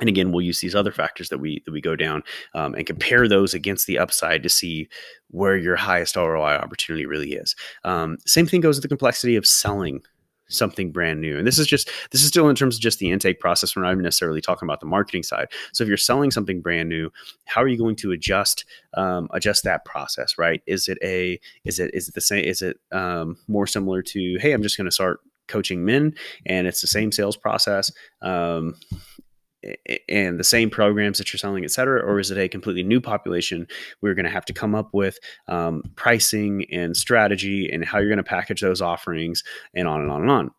And 0.00 0.08
again, 0.08 0.32
we'll 0.32 0.42
use 0.42 0.60
these 0.60 0.74
other 0.74 0.90
factors 0.90 1.28
that 1.28 1.38
we 1.38 1.62
that 1.66 1.72
we 1.72 1.80
go 1.80 1.94
down 1.94 2.24
um, 2.54 2.74
and 2.74 2.84
compare 2.84 3.28
those 3.28 3.54
against 3.54 3.86
the 3.86 3.98
upside 3.98 4.42
to 4.42 4.48
see 4.48 4.88
where 5.28 5.56
your 5.56 5.76
highest 5.76 6.16
ROI 6.16 6.56
opportunity 6.56 7.06
really 7.06 7.34
is. 7.34 7.54
Um, 7.84 8.18
same 8.26 8.46
thing 8.46 8.60
goes 8.60 8.76
with 8.76 8.82
the 8.82 8.88
complexity 8.88 9.36
of 9.36 9.46
selling 9.46 10.02
something 10.48 10.90
brand 10.90 11.20
new. 11.20 11.38
And 11.38 11.46
this 11.46 11.58
is 11.58 11.66
just 11.66 11.90
this 12.10 12.22
is 12.22 12.28
still 12.28 12.48
in 12.48 12.56
terms 12.56 12.76
of 12.76 12.80
just 12.80 12.98
the 12.98 13.10
intake 13.10 13.40
process. 13.40 13.74
We're 13.74 13.82
not 13.82 13.92
even 13.92 14.02
necessarily 14.02 14.40
talking 14.40 14.66
about 14.66 14.80
the 14.80 14.86
marketing 14.86 15.22
side. 15.22 15.48
So 15.72 15.82
if 15.82 15.88
you're 15.88 15.96
selling 15.96 16.30
something 16.30 16.60
brand 16.60 16.88
new, 16.88 17.10
how 17.46 17.62
are 17.62 17.68
you 17.68 17.78
going 17.78 17.96
to 17.96 18.12
adjust 18.12 18.64
um, 18.94 19.28
adjust 19.32 19.64
that 19.64 19.84
process? 19.84 20.38
Right? 20.38 20.62
Is 20.66 20.88
it 20.88 20.98
a 21.02 21.40
is 21.64 21.78
it 21.78 21.90
is 21.94 22.08
it 22.08 22.14
the 22.14 22.20
same? 22.20 22.44
Is 22.44 22.62
it 22.62 22.78
um, 22.92 23.36
more 23.48 23.66
similar 23.66 24.02
to 24.02 24.38
hey, 24.40 24.52
I'm 24.52 24.62
just 24.62 24.76
going 24.76 24.86
to 24.86 24.92
start 24.92 25.20
coaching 25.46 25.84
men 25.84 26.14
and 26.46 26.66
it's 26.66 26.80
the 26.80 26.86
same 26.86 27.12
sales 27.12 27.36
process 27.36 27.92
um, 28.22 28.74
and 30.08 30.38
the 30.38 30.44
same 30.44 30.70
programs 30.70 31.18
that 31.18 31.32
you're 31.32 31.38
selling, 31.38 31.64
et 31.64 31.70
cetera? 31.70 32.00
Or 32.00 32.18
is 32.18 32.30
it 32.30 32.38
a 32.38 32.48
completely 32.48 32.82
new 32.82 33.00
population? 33.00 33.66
We're 34.00 34.14
going 34.14 34.24
to 34.24 34.30
have 34.30 34.44
to 34.46 34.52
come 34.52 34.74
up 34.74 34.92
with 34.92 35.18
um, 35.48 35.82
pricing 35.96 36.66
and 36.70 36.96
strategy 36.96 37.68
and 37.70 37.84
how 37.84 37.98
you're 37.98 38.08
going 38.08 38.18
to 38.18 38.24
package 38.24 38.60
those 38.60 38.80
offerings 38.80 39.42
and 39.74 39.88
on 39.88 40.02
and 40.02 40.10
on 40.10 40.22
and 40.22 40.30
on. 40.30 40.50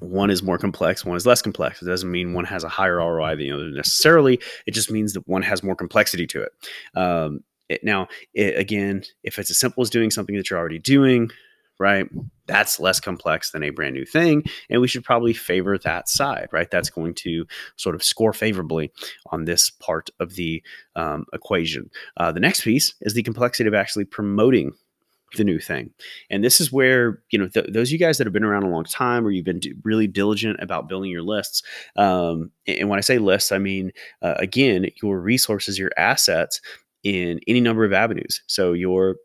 One 0.00 0.30
is 0.30 0.42
more 0.42 0.58
complex, 0.58 1.04
one 1.04 1.16
is 1.16 1.26
less 1.26 1.42
complex. 1.42 1.82
It 1.82 1.86
doesn't 1.86 2.10
mean 2.10 2.32
one 2.32 2.44
has 2.44 2.62
a 2.62 2.68
higher 2.68 2.96
ROI 2.96 3.30
than 3.30 3.38
the 3.38 3.52
other 3.52 3.70
necessarily. 3.70 4.40
It 4.66 4.72
just 4.72 4.90
means 4.90 5.12
that 5.14 5.26
one 5.26 5.42
has 5.42 5.62
more 5.62 5.74
complexity 5.74 6.26
to 6.28 6.42
it. 6.42 6.52
Um, 6.94 7.40
it 7.68 7.82
now, 7.84 8.08
it, 8.34 8.58
again, 8.58 9.02
if 9.24 9.38
it's 9.38 9.50
as 9.50 9.58
simple 9.58 9.82
as 9.82 9.90
doing 9.90 10.10
something 10.10 10.36
that 10.36 10.50
you're 10.50 10.58
already 10.58 10.78
doing, 10.78 11.30
right? 11.78 12.08
That's 12.46 12.80
less 12.80 12.98
complex 13.00 13.50
than 13.50 13.62
a 13.62 13.70
brand 13.70 13.94
new 13.94 14.04
thing. 14.04 14.42
And 14.70 14.80
we 14.80 14.88
should 14.88 15.04
probably 15.04 15.32
favor 15.32 15.76
that 15.78 16.08
side, 16.08 16.48
right? 16.50 16.70
That's 16.70 16.90
going 16.90 17.14
to 17.14 17.46
sort 17.76 17.94
of 17.94 18.02
score 18.02 18.32
favorably 18.32 18.90
on 19.30 19.44
this 19.44 19.70
part 19.70 20.10
of 20.18 20.34
the 20.34 20.62
um, 20.96 21.26
equation. 21.32 21.90
Uh, 22.16 22.32
the 22.32 22.40
next 22.40 22.62
piece 22.62 22.94
is 23.02 23.14
the 23.14 23.22
complexity 23.22 23.68
of 23.68 23.74
actually 23.74 24.06
promoting 24.06 24.72
the 25.36 25.44
new 25.44 25.58
thing. 25.58 25.90
And 26.30 26.42
this 26.42 26.60
is 26.60 26.72
where, 26.72 27.22
you 27.30 27.38
know, 27.38 27.48
th- 27.48 27.66
those 27.68 27.92
you 27.92 27.98
guys 27.98 28.16
that 28.18 28.26
have 28.26 28.32
been 28.32 28.44
around 28.44 28.62
a 28.62 28.70
long 28.70 28.84
time 28.84 29.26
or 29.26 29.30
you've 29.30 29.44
been 29.44 29.58
d- 29.58 29.74
really 29.84 30.06
diligent 30.06 30.58
about 30.60 30.88
building 30.88 31.10
your 31.10 31.22
lists. 31.22 31.62
Um, 31.96 32.50
and 32.66 32.88
when 32.88 32.98
I 32.98 33.02
say 33.02 33.18
lists, 33.18 33.52
I 33.52 33.58
mean, 33.58 33.92
uh, 34.22 34.34
again, 34.38 34.86
your 35.02 35.20
resources, 35.20 35.78
your 35.78 35.90
assets 35.98 36.62
in 37.04 37.40
any 37.46 37.60
number 37.60 37.84
of 37.84 37.92
avenues. 37.92 38.42
So 38.46 38.72
your 38.72 39.16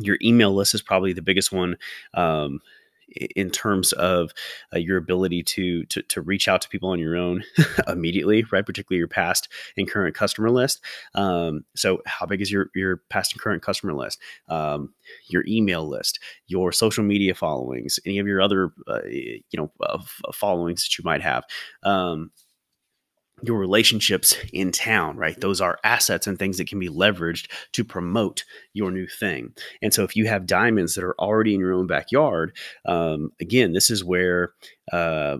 your 0.00 0.18
email 0.22 0.54
list 0.54 0.74
is 0.74 0.82
probably 0.82 1.12
the 1.12 1.22
biggest 1.22 1.52
one 1.52 1.76
um, 2.14 2.60
in 3.34 3.50
terms 3.50 3.92
of 3.92 4.32
uh, 4.74 4.78
your 4.78 4.96
ability 4.96 5.42
to, 5.42 5.84
to, 5.86 6.02
to 6.02 6.20
reach 6.20 6.46
out 6.46 6.60
to 6.60 6.68
people 6.68 6.90
on 6.90 6.98
your 6.98 7.16
own 7.16 7.42
immediately, 7.88 8.44
right? 8.52 8.66
Particularly 8.66 8.98
your 8.98 9.08
past 9.08 9.48
and 9.76 9.90
current 9.90 10.14
customer 10.14 10.50
list. 10.50 10.80
Um, 11.14 11.64
so, 11.74 12.02
how 12.06 12.26
big 12.26 12.42
is 12.42 12.50
your 12.52 12.70
your 12.74 12.98
past 13.08 13.32
and 13.32 13.40
current 13.40 13.62
customer 13.62 13.94
list? 13.94 14.20
Um, 14.48 14.92
your 15.28 15.44
email 15.46 15.88
list, 15.88 16.20
your 16.46 16.72
social 16.72 17.04
media 17.04 17.34
followings, 17.34 17.98
any 18.04 18.18
of 18.18 18.26
your 18.26 18.40
other 18.40 18.72
uh, 18.86 19.04
you 19.06 19.42
know 19.54 19.72
uh, 19.80 19.98
followings 20.32 20.84
that 20.84 20.98
you 20.98 21.04
might 21.04 21.22
have. 21.22 21.44
Um, 21.82 22.30
your 23.42 23.58
relationships 23.58 24.36
in 24.52 24.72
town, 24.72 25.16
right? 25.16 25.40
Those 25.40 25.60
are 25.60 25.78
assets 25.84 26.26
and 26.26 26.38
things 26.38 26.58
that 26.58 26.68
can 26.68 26.78
be 26.78 26.88
leveraged 26.88 27.50
to 27.72 27.84
promote 27.84 28.44
your 28.72 28.90
new 28.90 29.06
thing. 29.06 29.54
And 29.82 29.92
so, 29.92 30.04
if 30.04 30.16
you 30.16 30.26
have 30.26 30.46
diamonds 30.46 30.94
that 30.94 31.04
are 31.04 31.18
already 31.18 31.54
in 31.54 31.60
your 31.60 31.72
own 31.72 31.86
backyard, 31.86 32.56
um, 32.86 33.30
again, 33.40 33.72
this 33.72 33.90
is 33.90 34.04
where 34.04 34.52
uh, 34.92 35.38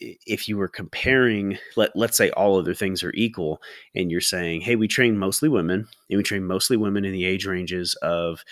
if 0.00 0.48
you 0.48 0.56
were 0.56 0.68
comparing, 0.68 1.58
let 1.76 1.94
let's 1.94 2.16
say 2.16 2.30
all 2.30 2.58
other 2.58 2.74
things 2.74 3.02
are 3.02 3.12
equal, 3.14 3.60
and 3.94 4.10
you're 4.10 4.20
saying, 4.20 4.62
hey, 4.62 4.76
we 4.76 4.88
train 4.88 5.18
mostly 5.18 5.48
women, 5.48 5.86
and 6.08 6.16
we 6.16 6.22
train 6.22 6.46
mostly 6.46 6.76
women 6.76 7.04
in 7.04 7.12
the 7.12 7.24
age 7.24 7.46
ranges 7.46 7.94
of, 8.02 8.42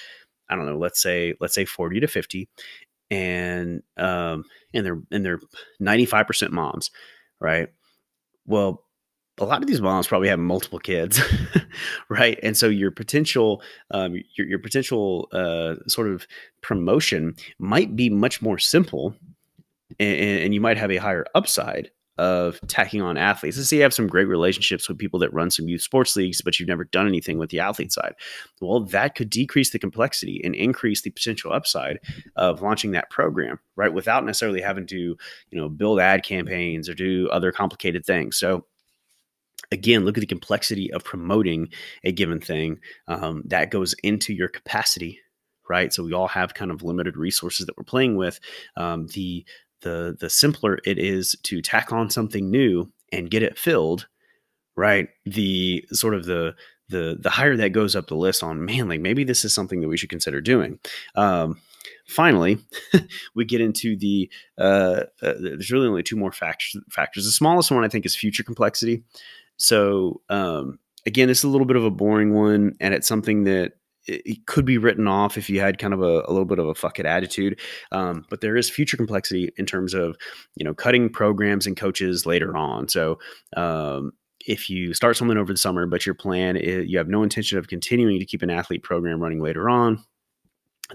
I 0.50 0.56
don't 0.56 0.66
know, 0.66 0.78
let's 0.78 1.02
say 1.02 1.34
let's 1.40 1.54
say 1.54 1.64
40 1.64 2.00
to 2.00 2.06
50, 2.06 2.48
and 3.10 3.82
um, 3.96 4.44
and 4.74 4.84
they're 4.84 5.00
and 5.10 5.24
they're 5.24 5.40
95 5.80 6.26
percent 6.26 6.52
moms, 6.52 6.90
right? 7.40 7.68
Well, 8.48 8.82
a 9.38 9.44
lot 9.44 9.62
of 9.62 9.68
these 9.68 9.80
moms 9.80 10.08
probably 10.08 10.28
have 10.28 10.38
multiple 10.38 10.80
kids, 10.80 11.20
right? 12.08 12.40
And 12.42 12.56
so 12.56 12.68
your 12.68 12.90
potential, 12.90 13.62
um, 13.92 14.20
your, 14.34 14.48
your 14.48 14.58
potential 14.58 15.28
uh, 15.32 15.76
sort 15.86 16.08
of 16.08 16.26
promotion 16.62 17.36
might 17.58 17.94
be 17.94 18.10
much 18.10 18.42
more 18.42 18.58
simple, 18.58 19.14
and, 20.00 20.40
and, 20.40 20.54
you 20.54 20.60
might 20.60 20.76
have 20.76 20.90
a 20.90 20.96
higher 20.96 21.24
upside 21.34 21.90
of 22.18 22.60
tacking 22.66 23.00
on 23.00 23.16
athletes. 23.16 23.56
Let's 23.56 23.68
say 23.68 23.76
you 23.76 23.82
have 23.82 23.94
some 23.94 24.08
great 24.08 24.26
relationships 24.26 24.88
with 24.88 24.98
people 24.98 25.18
that 25.20 25.32
run 25.32 25.50
some 25.50 25.68
youth 25.68 25.82
sports 25.82 26.16
leagues, 26.16 26.40
but 26.40 26.58
you've 26.58 26.68
never 26.68 26.84
done 26.84 27.06
anything 27.06 27.38
with 27.38 27.50
the 27.50 27.60
athlete 27.60 27.92
side. 27.92 28.14
Well, 28.60 28.80
that 28.80 29.14
could 29.14 29.30
decrease 29.30 29.70
the 29.70 29.78
complexity 29.78 30.40
and 30.44 30.54
increase 30.54 31.02
the 31.02 31.10
potential 31.10 31.52
upside 31.52 32.00
of 32.36 32.60
launching 32.60 32.90
that 32.92 33.10
program, 33.10 33.58
right? 33.76 33.92
Without 33.92 34.24
necessarily 34.24 34.60
having 34.60 34.86
to, 34.88 34.96
you 34.96 35.16
know, 35.52 35.68
build 35.68 36.00
ad 36.00 36.24
campaigns 36.24 36.88
or 36.88 36.94
do 36.94 37.28
other 37.30 37.52
complicated 37.52 38.04
things. 38.04 38.36
So 38.36 38.66
again, 39.70 40.04
look 40.04 40.18
at 40.18 40.20
the 40.20 40.26
complexity 40.26 40.92
of 40.92 41.04
promoting 41.04 41.68
a 42.04 42.12
given 42.12 42.40
thing 42.40 42.80
um, 43.06 43.42
that 43.46 43.70
goes 43.70 43.94
into 44.02 44.34
your 44.34 44.48
capacity 44.48 45.20
right? 45.68 45.92
So 45.92 46.02
we 46.02 46.14
all 46.14 46.28
have 46.28 46.54
kind 46.54 46.70
of 46.70 46.82
limited 46.82 47.16
resources 47.16 47.66
that 47.66 47.76
we're 47.76 47.84
playing 47.84 48.16
with. 48.16 48.40
Um, 48.76 49.06
the 49.08 49.44
the 49.82 50.16
the 50.18 50.30
simpler 50.30 50.78
it 50.84 50.98
is 50.98 51.36
to 51.44 51.62
tack 51.62 51.92
on 51.92 52.10
something 52.10 52.50
new 52.50 52.90
and 53.12 53.30
get 53.30 53.42
it 53.42 53.58
filled, 53.58 54.08
right? 54.76 55.08
The 55.24 55.84
sort 55.92 56.14
of 56.14 56.24
the 56.26 56.54
the 56.88 57.18
the 57.20 57.30
higher 57.30 57.56
that 57.56 57.70
goes 57.70 57.94
up 57.94 58.06
the 58.06 58.16
list 58.16 58.42
on 58.42 58.64
man, 58.64 58.88
like 58.88 59.00
maybe 59.00 59.24
this 59.24 59.44
is 59.44 59.54
something 59.54 59.80
that 59.80 59.88
we 59.88 59.96
should 59.96 60.10
consider 60.10 60.40
doing. 60.40 60.78
Um, 61.14 61.60
finally, 62.06 62.58
we 63.34 63.44
get 63.44 63.60
into 63.60 63.96
the 63.96 64.30
uh, 64.58 65.04
uh, 65.22 65.34
there's 65.40 65.70
really 65.70 65.88
only 65.88 66.02
two 66.02 66.16
more 66.16 66.32
factors. 66.32 66.80
Factors. 66.90 67.24
The 67.24 67.32
smallest 67.32 67.70
one 67.70 67.84
I 67.84 67.88
think 67.88 68.06
is 68.06 68.16
future 68.16 68.42
complexity. 68.42 69.04
So 69.56 70.22
um, 70.28 70.78
again, 71.06 71.30
is 71.30 71.44
a 71.44 71.48
little 71.48 71.66
bit 71.66 71.76
of 71.76 71.84
a 71.84 71.90
boring 71.90 72.32
one, 72.32 72.74
and 72.80 72.94
it's 72.94 73.08
something 73.08 73.44
that 73.44 73.72
it 74.08 74.46
could 74.46 74.64
be 74.64 74.78
written 74.78 75.06
off 75.06 75.36
if 75.36 75.48
you 75.50 75.60
had 75.60 75.78
kind 75.78 75.94
of 75.94 76.00
a, 76.00 76.22
a 76.26 76.30
little 76.30 76.44
bit 76.44 76.58
of 76.58 76.66
a 76.66 76.74
fuck 76.74 76.98
it 76.98 77.06
attitude. 77.06 77.60
Um, 77.92 78.24
but 78.30 78.40
there 78.40 78.56
is 78.56 78.70
future 78.70 78.96
complexity 78.96 79.52
in 79.56 79.66
terms 79.66 79.94
of, 79.94 80.16
you 80.56 80.64
know, 80.64 80.74
cutting 80.74 81.10
programs 81.10 81.66
and 81.66 81.76
coaches 81.76 82.26
later 82.26 82.56
on. 82.56 82.88
So, 82.88 83.18
um, 83.56 84.12
if 84.46 84.70
you 84.70 84.94
start 84.94 85.16
something 85.16 85.36
over 85.36 85.52
the 85.52 85.58
summer, 85.58 85.84
but 85.86 86.06
your 86.06 86.14
plan 86.14 86.56
is 86.56 86.88
you 86.88 86.96
have 86.96 87.08
no 87.08 87.22
intention 87.22 87.58
of 87.58 87.68
continuing 87.68 88.18
to 88.18 88.24
keep 88.24 88.40
an 88.40 88.50
athlete 88.50 88.82
program 88.82 89.20
running 89.20 89.42
later 89.42 89.68
on, 89.68 90.02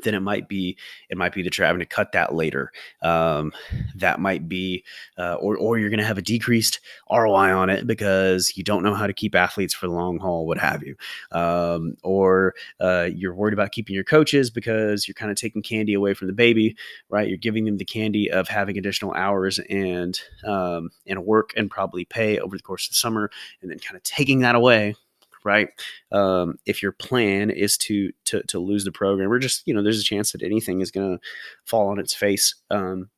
then 0.01 0.15
it 0.15 0.21
might 0.21 0.47
be 0.47 0.77
it 1.09 1.17
might 1.17 1.33
be 1.33 1.43
that 1.43 1.57
you're 1.57 1.67
having 1.67 1.79
to 1.79 1.85
cut 1.85 2.11
that 2.13 2.33
later. 2.33 2.71
Um, 3.01 3.51
that 3.95 4.19
might 4.19 4.49
be, 4.49 4.83
uh, 5.17 5.35
or 5.35 5.55
or 5.57 5.77
you're 5.77 5.89
going 5.89 5.99
to 5.99 6.05
have 6.05 6.17
a 6.17 6.21
decreased 6.21 6.79
ROI 7.11 7.55
on 7.55 7.69
it 7.69 7.85
because 7.85 8.57
you 8.57 8.63
don't 8.63 8.83
know 8.83 8.95
how 8.95 9.07
to 9.07 9.13
keep 9.13 9.35
athletes 9.35 9.73
for 9.73 9.87
the 9.87 9.93
long 9.93 10.17
haul, 10.17 10.47
what 10.47 10.57
have 10.57 10.83
you, 10.83 10.95
um, 11.31 11.95
or 12.03 12.55
uh, 12.79 13.09
you're 13.13 13.35
worried 13.35 13.53
about 13.53 13.71
keeping 13.71 13.93
your 13.93 14.03
coaches 14.03 14.49
because 14.49 15.07
you're 15.07 15.13
kind 15.13 15.31
of 15.31 15.37
taking 15.37 15.61
candy 15.61 15.93
away 15.93 16.13
from 16.13 16.27
the 16.27 16.33
baby, 16.33 16.75
right? 17.09 17.27
You're 17.27 17.37
giving 17.37 17.65
them 17.65 17.77
the 17.77 17.85
candy 17.85 18.31
of 18.31 18.47
having 18.47 18.77
additional 18.77 19.13
hours 19.13 19.59
and 19.69 20.19
um, 20.45 20.89
and 21.05 21.25
work 21.25 21.51
and 21.55 21.69
probably 21.69 22.05
pay 22.05 22.39
over 22.39 22.57
the 22.57 22.63
course 22.63 22.87
of 22.87 22.91
the 22.91 22.95
summer, 22.95 23.29
and 23.61 23.69
then 23.69 23.79
kind 23.79 23.95
of 23.95 24.03
taking 24.03 24.39
that 24.39 24.55
away 24.55 24.95
right? 25.43 25.69
Um, 26.11 26.57
if 26.65 26.81
your 26.81 26.91
plan 26.91 27.49
is 27.49 27.77
to 27.79 28.11
to 28.25 28.43
to 28.43 28.59
lose 28.59 28.83
the 28.83 28.91
program, 28.91 29.31
or 29.31 29.39
just 29.39 29.63
you 29.65 29.73
know, 29.73 29.83
there's 29.83 30.01
a 30.01 30.03
chance 30.03 30.31
that 30.31 30.43
anything 30.43 30.81
is 30.81 30.91
going 30.91 31.17
to 31.17 31.23
fall 31.65 31.89
on 31.89 31.99
its 31.99 32.13
face 32.13 32.55
um, 32.71 33.09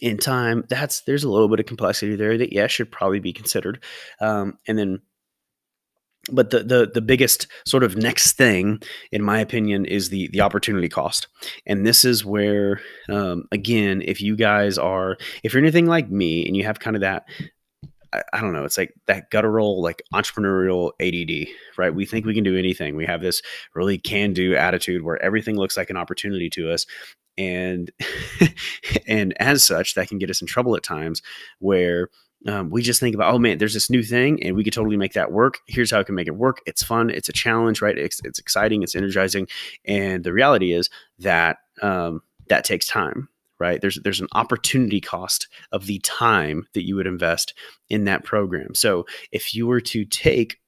in 0.00 0.18
time. 0.18 0.64
That's 0.68 1.02
there's 1.02 1.24
a 1.24 1.30
little 1.30 1.48
bit 1.48 1.60
of 1.60 1.66
complexity 1.66 2.16
there 2.16 2.38
that 2.38 2.52
yeah 2.52 2.66
should 2.66 2.90
probably 2.90 3.20
be 3.20 3.32
considered, 3.32 3.82
um, 4.20 4.58
and 4.66 4.78
then 4.78 5.00
but 6.30 6.50
the, 6.50 6.62
the 6.62 6.90
the 6.92 7.00
biggest 7.00 7.46
sort 7.66 7.82
of 7.82 7.96
next 7.96 8.32
thing 8.32 8.80
in 9.10 9.22
my 9.22 9.38
opinion 9.40 9.84
is 9.84 10.10
the 10.10 10.28
the 10.28 10.40
opportunity 10.40 10.88
cost 10.88 11.28
and 11.66 11.86
this 11.86 12.04
is 12.04 12.24
where 12.24 12.80
um, 13.08 13.44
again 13.52 14.02
if 14.04 14.20
you 14.20 14.36
guys 14.36 14.76
are 14.76 15.16
if 15.42 15.52
you're 15.52 15.62
anything 15.62 15.86
like 15.86 16.10
me 16.10 16.46
and 16.46 16.56
you 16.56 16.64
have 16.64 16.78
kind 16.78 16.96
of 16.96 17.00
that 17.00 17.24
I, 18.12 18.22
I 18.32 18.40
don't 18.40 18.52
know. 18.52 18.64
It's 18.64 18.78
like 18.78 18.94
that 19.06 19.30
guttural, 19.30 19.82
like 19.82 20.02
entrepreneurial 20.12 20.92
ADD, 21.00 21.48
right? 21.76 21.94
We 21.94 22.06
think 22.06 22.26
we 22.26 22.34
can 22.34 22.44
do 22.44 22.58
anything. 22.58 22.96
We 22.96 23.06
have 23.06 23.20
this 23.20 23.42
really 23.74 23.98
can 23.98 24.32
do 24.32 24.56
attitude 24.56 25.02
where 25.02 25.22
everything 25.22 25.56
looks 25.56 25.76
like 25.76 25.90
an 25.90 25.96
opportunity 25.96 26.50
to 26.50 26.70
us. 26.70 26.86
And, 27.38 27.90
and 29.06 29.34
as 29.40 29.64
such, 29.64 29.94
that 29.94 30.08
can 30.08 30.18
get 30.18 30.30
us 30.30 30.40
in 30.40 30.46
trouble 30.46 30.76
at 30.76 30.82
times 30.82 31.22
where 31.58 32.08
um, 32.46 32.70
we 32.70 32.82
just 32.82 33.00
think 33.00 33.14
about, 33.14 33.34
oh 33.34 33.38
man, 33.38 33.58
there's 33.58 33.74
this 33.74 33.90
new 33.90 34.02
thing 34.02 34.42
and 34.42 34.56
we 34.56 34.64
could 34.64 34.72
totally 34.72 34.96
make 34.96 35.12
that 35.12 35.30
work. 35.30 35.58
Here's 35.66 35.90
how 35.90 36.00
I 36.00 36.04
can 36.04 36.14
make 36.14 36.26
it 36.26 36.36
work. 36.36 36.60
It's 36.66 36.82
fun. 36.82 37.10
It's 37.10 37.28
a 37.28 37.34
challenge, 37.34 37.82
right? 37.82 37.96
It's, 37.96 38.20
it's 38.24 38.38
exciting. 38.38 38.82
It's 38.82 38.94
energizing. 38.94 39.46
And 39.84 40.24
the 40.24 40.32
reality 40.32 40.72
is 40.72 40.88
that 41.18 41.58
um, 41.82 42.22
that 42.48 42.64
takes 42.64 42.86
time 42.86 43.28
right? 43.60 43.80
There's 43.80 44.00
there's 44.02 44.20
an 44.20 44.28
opportunity 44.32 45.00
cost 45.00 45.46
of 45.70 45.86
the 45.86 45.98
time 46.00 46.66
that 46.74 46.86
you 46.86 46.96
would 46.96 47.06
invest 47.06 47.54
in 47.88 48.04
that 48.04 48.24
program. 48.24 48.74
So 48.74 49.06
if 49.30 49.54
you 49.54 49.66
were 49.66 49.80
to 49.82 50.04
take 50.04 50.58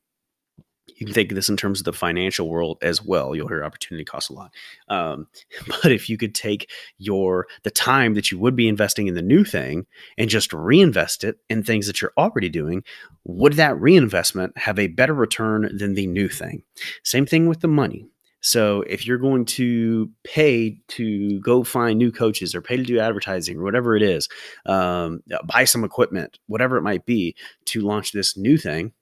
you 0.87 1.07
can 1.07 1.15
think 1.15 1.33
of 1.33 1.37
this 1.37 1.49
in 1.49 1.57
terms 1.57 1.81
of 1.81 1.85
the 1.85 1.93
financial 1.93 2.49
world 2.49 2.79
as 2.83 3.03
well. 3.03 3.35
You'll 3.35 3.49
hear 3.49 3.65
opportunity 3.65 4.05
cost 4.05 4.31
a 4.31 4.35
lot. 4.35 4.53
Um, 4.89 5.27
but 5.83 5.91
if 5.91 6.09
you 6.09 6.17
could 6.17 6.35
take 6.35 6.71
your 6.99 7.47
the 7.65 7.71
time 7.71 8.15
that 8.15 8.31
you 8.31 8.39
would 8.39 8.55
be 8.55 8.69
investing 8.69 9.09
in 9.09 9.15
the 9.15 9.23
new 9.23 9.45
thing 9.45 9.87
and 10.17 10.31
just 10.31 10.53
reinvest 10.53 11.25
it 11.25 11.39
in 11.49 11.63
things 11.63 11.87
that 11.87 12.01
you're 12.01 12.13
already 12.17 12.49
doing 12.49 12.85
would 13.25 13.55
that 13.55 13.81
reinvestment 13.81 14.57
have 14.59 14.79
a 14.79 14.89
better 14.89 15.15
return 15.15 15.77
than 15.77 15.95
the 15.95 16.07
new 16.07 16.29
thing? 16.29 16.63
Same 17.05 17.27
thing 17.27 17.47
with 17.47 17.61
the 17.61 17.69
money 17.69 18.09
so 18.43 18.83
if 18.83 19.07
you're 19.07 19.19
going 19.19 19.45
to 19.47 20.11
pay 20.25 20.77
to 20.89 21.41
go 21.41 21.63
find 21.63 21.99
new 21.99 22.11
coaches 22.11 22.55
or 22.55 22.61
pay 22.61 22.77
to 22.77 22.83
do 22.83 22.99
advertising 22.99 23.59
or 23.59 23.63
whatever 23.63 23.97
it 23.97 24.03
is, 24.03 24.29
um, 24.67 25.23
buy 25.47 25.65
some 25.65 25.85
equipment, 25.85 26.39
whatever 26.49 26.77
it 26.77 26.83
might 26.83 27.07
be, 27.07 27.37
to 27.67 27.81
launch 27.81 28.11
this 28.11 28.37
new 28.37 28.59
thing, 28.59 28.93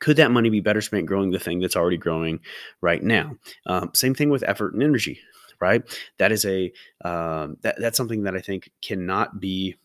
could 0.00 0.16
that 0.16 0.30
money 0.30 0.50
be 0.50 0.60
better 0.60 0.80
spent 0.80 1.06
growing 1.06 1.32
the 1.32 1.38
thing 1.38 1.60
that's 1.60 1.76
already 1.76 1.96
growing 1.96 2.38
right 2.80 3.02
now? 3.02 3.36
Um, 3.66 3.90
same 3.92 4.14
thing 4.14 4.30
with 4.30 4.44
effort 4.44 4.72
and 4.72 4.82
energy, 4.84 5.18
right? 5.60 5.82
That 6.18 6.30
is 6.30 6.44
a 6.44 6.72
um, 7.04 7.56
that, 7.62 7.76
that's 7.80 7.96
something 7.96 8.22
that 8.22 8.36
I 8.36 8.40
think 8.40 8.70
cannot 8.82 9.40
be 9.40 9.76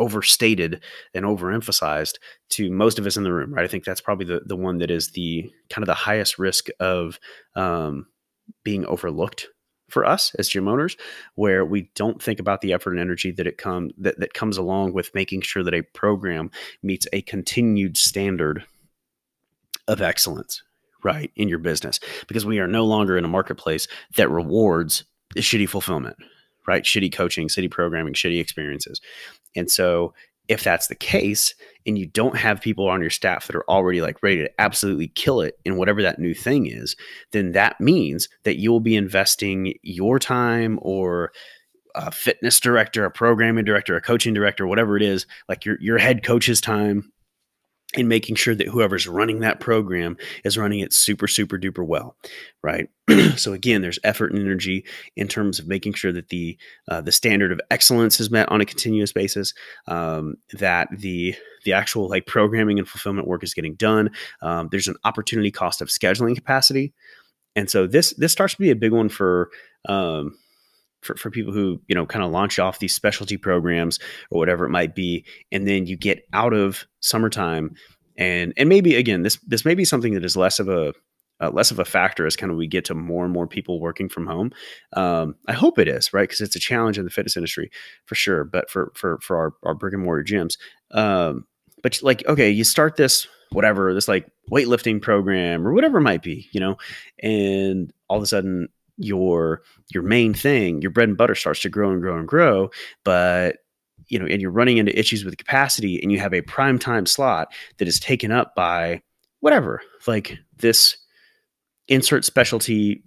overstated 0.00 0.82
and 1.14 1.24
overemphasized 1.24 2.14
to 2.50 2.70
most 2.70 2.98
of 2.98 3.06
us 3.06 3.16
in 3.16 3.22
the 3.22 3.32
room, 3.32 3.54
right? 3.54 3.64
I 3.64 3.68
think 3.68 3.84
that's 3.84 4.00
probably 4.00 4.26
the 4.26 4.40
the 4.44 4.56
one 4.56 4.78
that 4.78 4.90
is 4.90 5.12
the 5.12 5.50
kind 5.68 5.82
of 5.82 5.86
the 5.86 5.94
highest 5.94 6.38
risk 6.38 6.68
of 6.80 7.20
um, 7.54 8.06
being 8.64 8.84
overlooked 8.86 9.46
for 9.88 10.04
us 10.04 10.34
as 10.36 10.48
gym 10.48 10.68
owners, 10.68 10.96
where 11.34 11.64
we 11.64 11.90
don't 11.94 12.22
think 12.22 12.40
about 12.40 12.60
the 12.60 12.72
effort 12.72 12.92
and 12.92 13.00
energy 13.00 13.30
that 13.32 13.46
it 13.46 13.58
come 13.58 13.90
that, 13.98 14.18
that 14.20 14.34
comes 14.34 14.56
along 14.56 14.92
with 14.92 15.14
making 15.14 15.42
sure 15.42 15.62
that 15.62 15.74
a 15.74 15.82
program 15.94 16.50
meets 16.82 17.06
a 17.12 17.22
continued 17.22 17.96
standard 17.96 18.64
of 19.88 20.00
excellence, 20.00 20.62
right, 21.02 21.30
in 21.36 21.48
your 21.48 21.58
business. 21.58 22.00
Because 22.28 22.46
we 22.46 22.58
are 22.58 22.68
no 22.68 22.84
longer 22.84 23.18
in 23.18 23.24
a 23.24 23.28
marketplace 23.28 23.88
that 24.16 24.30
rewards 24.30 25.04
shitty 25.36 25.68
fulfillment, 25.68 26.16
right? 26.66 26.84
Shitty 26.84 27.12
coaching, 27.12 27.48
shitty 27.48 27.70
programming, 27.70 28.14
shitty 28.14 28.40
experiences. 28.40 29.00
And 29.56 29.70
so 29.70 30.14
if 30.48 30.64
that's 30.64 30.88
the 30.88 30.96
case 30.96 31.54
and 31.86 31.96
you 31.96 32.06
don't 32.06 32.36
have 32.36 32.60
people 32.60 32.88
on 32.88 33.00
your 33.00 33.10
staff 33.10 33.46
that 33.46 33.54
are 33.54 33.68
already 33.70 34.00
like 34.00 34.20
ready 34.22 34.38
to 34.38 34.50
absolutely 34.58 35.06
kill 35.08 35.40
it 35.40 35.58
in 35.64 35.76
whatever 35.76 36.02
that 36.02 36.18
new 36.18 36.34
thing 36.34 36.66
is, 36.66 36.96
then 37.30 37.52
that 37.52 37.80
means 37.80 38.28
that 38.42 38.58
you 38.58 38.72
will 38.72 38.80
be 38.80 38.96
investing 38.96 39.74
your 39.82 40.18
time 40.18 40.78
or 40.82 41.30
a 41.94 42.10
fitness 42.10 42.58
director, 42.58 43.04
a 43.04 43.10
programming 43.10 43.64
director, 43.64 43.96
a 43.96 44.00
coaching 44.00 44.34
director, 44.34 44.66
whatever 44.66 44.96
it 44.96 45.02
is, 45.02 45.26
like 45.48 45.64
your 45.64 45.76
your 45.80 45.98
head 45.98 46.24
coach's 46.24 46.60
time 46.60 47.12
and 47.96 48.08
making 48.08 48.36
sure 48.36 48.54
that 48.54 48.68
whoever's 48.68 49.08
running 49.08 49.40
that 49.40 49.60
program 49.60 50.16
is 50.44 50.56
running 50.56 50.80
it 50.80 50.92
super 50.92 51.26
super 51.26 51.58
duper 51.58 51.86
well 51.86 52.16
right? 52.62 52.88
So 53.36 53.52
again 53.52 53.82
there's 53.82 53.98
effort 54.04 54.32
and 54.32 54.40
energy 54.40 54.84
in 55.16 55.26
terms 55.28 55.58
of 55.58 55.66
making 55.66 55.94
sure 55.94 56.12
that 56.12 56.28
the 56.28 56.58
uh, 56.88 57.00
the 57.00 57.12
standard 57.12 57.52
of 57.52 57.60
excellence 57.70 58.20
is 58.20 58.30
met 58.30 58.48
on 58.50 58.60
a 58.60 58.66
continuous 58.66 59.12
basis 59.12 59.54
um, 59.88 60.36
that 60.52 60.88
the 60.92 61.34
the 61.64 61.72
actual 61.72 62.08
like 62.08 62.26
programming 62.26 62.78
and 62.78 62.88
fulfillment 62.88 63.26
work 63.26 63.42
is 63.42 63.54
getting 63.54 63.74
done. 63.74 64.10
Um, 64.42 64.68
there's 64.70 64.88
an 64.88 64.96
opportunity 65.04 65.50
cost 65.50 65.80
of 65.80 65.88
scheduling 65.88 66.34
capacity. 66.34 66.92
And 67.56 67.70
so 67.70 67.86
this 67.86 68.12
this 68.14 68.32
starts 68.32 68.54
to 68.54 68.60
be 68.60 68.70
a 68.70 68.76
big 68.76 68.92
one 68.92 69.08
for 69.08 69.50
um, 69.88 70.36
for, 71.02 71.16
for 71.16 71.30
people 71.30 71.52
who 71.52 71.80
you 71.88 71.94
know 71.94 72.06
kind 72.06 72.24
of 72.24 72.30
launch 72.30 72.58
off 72.58 72.78
these 72.78 72.94
specialty 72.94 73.36
programs 73.36 73.98
or 74.30 74.38
whatever 74.38 74.64
it 74.64 74.70
might 74.70 74.94
be 74.94 75.24
and 75.52 75.66
then 75.66 75.86
you 75.86 75.96
get 75.96 76.26
out 76.32 76.52
of 76.52 76.86
summertime 77.00 77.74
and 78.16 78.52
and 78.56 78.68
maybe 78.68 78.96
again 78.96 79.22
this 79.22 79.36
this 79.46 79.64
may 79.64 79.74
be 79.74 79.84
something 79.84 80.14
that 80.14 80.24
is 80.24 80.36
less 80.36 80.58
of 80.58 80.68
a 80.68 80.92
uh, 81.40 81.50
less 81.50 81.70
of 81.70 81.78
a 81.78 81.84
factor 81.84 82.26
as 82.26 82.36
kind 82.36 82.52
of 82.52 82.58
we 82.58 82.66
get 82.66 82.84
to 82.84 82.94
more 82.94 83.24
and 83.24 83.32
more 83.32 83.46
people 83.46 83.80
working 83.80 84.08
from 84.08 84.26
home. 84.26 84.52
Um, 84.92 85.36
I 85.48 85.52
hope 85.52 85.78
it 85.78 85.88
is 85.88 86.12
right 86.12 86.28
because 86.28 86.40
it's 86.40 86.56
a 86.56 86.60
challenge 86.60 86.98
in 86.98 87.04
the 87.04 87.10
fitness 87.10 87.36
industry 87.36 87.70
for 88.04 88.14
sure. 88.14 88.44
But 88.44 88.70
for 88.70 88.92
for 88.94 89.18
for 89.20 89.38
our, 89.38 89.54
our 89.62 89.74
brick 89.74 89.94
and 89.94 90.02
mortar 90.02 90.22
gyms, 90.22 90.58
um, 90.90 91.46
but 91.82 91.98
like 92.02 92.26
okay, 92.26 92.50
you 92.50 92.64
start 92.64 92.96
this 92.96 93.26
whatever 93.52 93.92
this 93.94 94.06
like 94.06 94.30
weightlifting 94.50 95.02
program 95.02 95.66
or 95.66 95.72
whatever 95.72 95.98
it 95.98 96.02
might 96.02 96.22
be, 96.22 96.48
you 96.52 96.60
know, 96.60 96.76
and 97.22 97.92
all 98.08 98.18
of 98.18 98.22
a 98.22 98.26
sudden 98.26 98.68
your 99.02 99.62
your 99.92 100.02
main 100.02 100.34
thing, 100.34 100.80
your 100.82 100.90
bread 100.90 101.08
and 101.08 101.18
butter 101.18 101.34
starts 101.34 101.60
to 101.62 101.68
grow 101.68 101.90
and 101.90 102.00
grow 102.00 102.16
and 102.16 102.28
grow, 102.28 102.70
but 103.04 103.56
you 104.08 104.18
know, 104.18 104.26
and 104.26 104.42
you're 104.42 104.50
running 104.50 104.78
into 104.78 104.98
issues 104.98 105.24
with 105.24 105.36
capacity 105.36 106.00
and 106.02 106.10
you 106.10 106.18
have 106.18 106.34
a 106.34 106.42
prime 106.42 106.78
time 106.78 107.06
slot 107.06 107.52
that 107.78 107.88
is 107.88 108.00
taken 108.00 108.32
up 108.32 108.54
by 108.54 109.00
whatever, 109.40 109.80
like 110.06 110.36
this 110.58 110.96
insert 111.88 112.24
specialty 112.24 113.02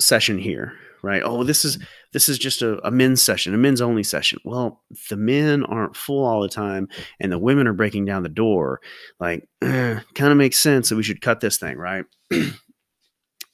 session 0.00 0.38
here, 0.38 0.72
right? 1.02 1.22
Oh, 1.24 1.44
this 1.44 1.64
is 1.64 1.78
this 2.12 2.28
is 2.28 2.38
just 2.38 2.60
a, 2.60 2.78
a, 2.86 2.90
men's 2.90 3.22
session, 3.22 3.54
a 3.54 3.58
men's 3.58 3.80
only 3.80 4.02
session. 4.02 4.38
Well, 4.44 4.82
the 5.08 5.16
men 5.16 5.64
aren't 5.64 5.96
full 5.96 6.24
all 6.24 6.42
the 6.42 6.48
time, 6.48 6.88
and 7.20 7.32
the 7.32 7.38
women 7.38 7.66
are 7.66 7.72
breaking 7.72 8.04
down 8.04 8.22
the 8.22 8.28
door. 8.28 8.80
Like, 9.18 9.48
eh, 9.62 10.00
kind 10.14 10.30
of 10.30 10.36
makes 10.36 10.58
sense 10.58 10.88
that 10.88 10.96
we 10.96 11.02
should 11.02 11.22
cut 11.22 11.40
this 11.40 11.56
thing, 11.56 11.78
right? 11.78 12.04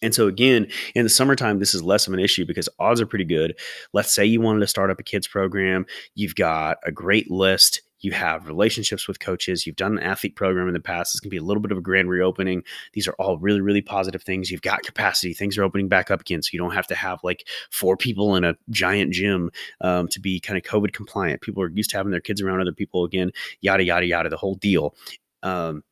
And 0.02 0.14
so 0.14 0.28
again, 0.28 0.68
in 0.94 1.04
the 1.04 1.08
summertime, 1.08 1.58
this 1.58 1.74
is 1.74 1.82
less 1.82 2.06
of 2.06 2.14
an 2.14 2.20
issue 2.20 2.46
because 2.46 2.68
odds 2.78 3.00
are 3.00 3.06
pretty 3.06 3.24
good. 3.24 3.58
Let's 3.92 4.12
say 4.12 4.24
you 4.24 4.40
wanted 4.40 4.60
to 4.60 4.66
start 4.66 4.90
up 4.90 5.00
a 5.00 5.02
kids 5.02 5.26
program, 5.26 5.86
you've 6.14 6.34
got 6.34 6.78
a 6.84 6.92
great 6.92 7.30
list, 7.30 7.82
you 8.00 8.12
have 8.12 8.46
relationships 8.46 9.08
with 9.08 9.18
coaches, 9.18 9.66
you've 9.66 9.76
done 9.76 9.98
an 9.98 10.04
athlete 10.04 10.36
program 10.36 10.68
in 10.68 10.74
the 10.74 10.80
past. 10.80 11.12
This 11.12 11.20
can 11.20 11.30
be 11.30 11.36
a 11.36 11.42
little 11.42 11.60
bit 11.60 11.72
of 11.72 11.78
a 11.78 11.82
grand 11.82 12.08
reopening. 12.08 12.62
These 12.92 13.08
are 13.08 13.14
all 13.18 13.38
really, 13.38 13.60
really 13.60 13.82
positive 13.82 14.22
things. 14.22 14.50
You've 14.50 14.62
got 14.62 14.82
capacity, 14.82 15.34
things 15.34 15.58
are 15.58 15.64
opening 15.64 15.88
back 15.88 16.10
up 16.10 16.20
again. 16.20 16.42
So 16.42 16.50
you 16.52 16.58
don't 16.58 16.74
have 16.74 16.86
to 16.88 16.94
have 16.94 17.18
like 17.24 17.48
four 17.70 17.96
people 17.96 18.36
in 18.36 18.44
a 18.44 18.54
giant 18.70 19.12
gym 19.12 19.50
um, 19.80 20.08
to 20.08 20.20
be 20.20 20.38
kind 20.40 20.56
of 20.56 20.62
COVID 20.62 20.92
compliant. 20.92 21.40
People 21.40 21.62
are 21.62 21.70
used 21.70 21.90
to 21.90 21.96
having 21.96 22.12
their 22.12 22.20
kids 22.20 22.40
around 22.40 22.60
other 22.60 22.72
people 22.72 23.04
again, 23.04 23.32
yada, 23.60 23.82
yada, 23.82 24.06
yada, 24.06 24.28
the 24.28 24.36
whole 24.36 24.54
deal. 24.54 24.94
Um, 25.42 25.82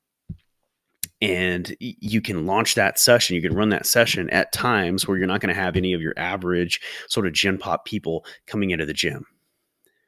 and 1.23 1.75
you 1.81 2.21
can 2.21 2.47
launch 2.47 2.75
that 2.75 2.99
session 2.99 3.37
you 3.37 3.43
can 3.43 3.55
run 3.55 3.71
that 3.71 3.87
session 3.87 4.29
at 4.31 4.53
times 4.53 5.07
where 5.07 5.17
you're 5.17 5.27
not 5.27 5.41
going 5.41 5.55
to 5.55 5.61
have 5.61 5.77
any 5.77 5.93
of 5.93 6.03
your 6.03 6.15
average 6.17 6.81
sort 7.09 7.27
of 7.27 7.33
gen 7.33 7.59
pop 7.59 7.85
people 7.85 8.25
coming 8.47 8.71
into 8.71 8.87
the 8.87 8.93
gym. 8.93 9.25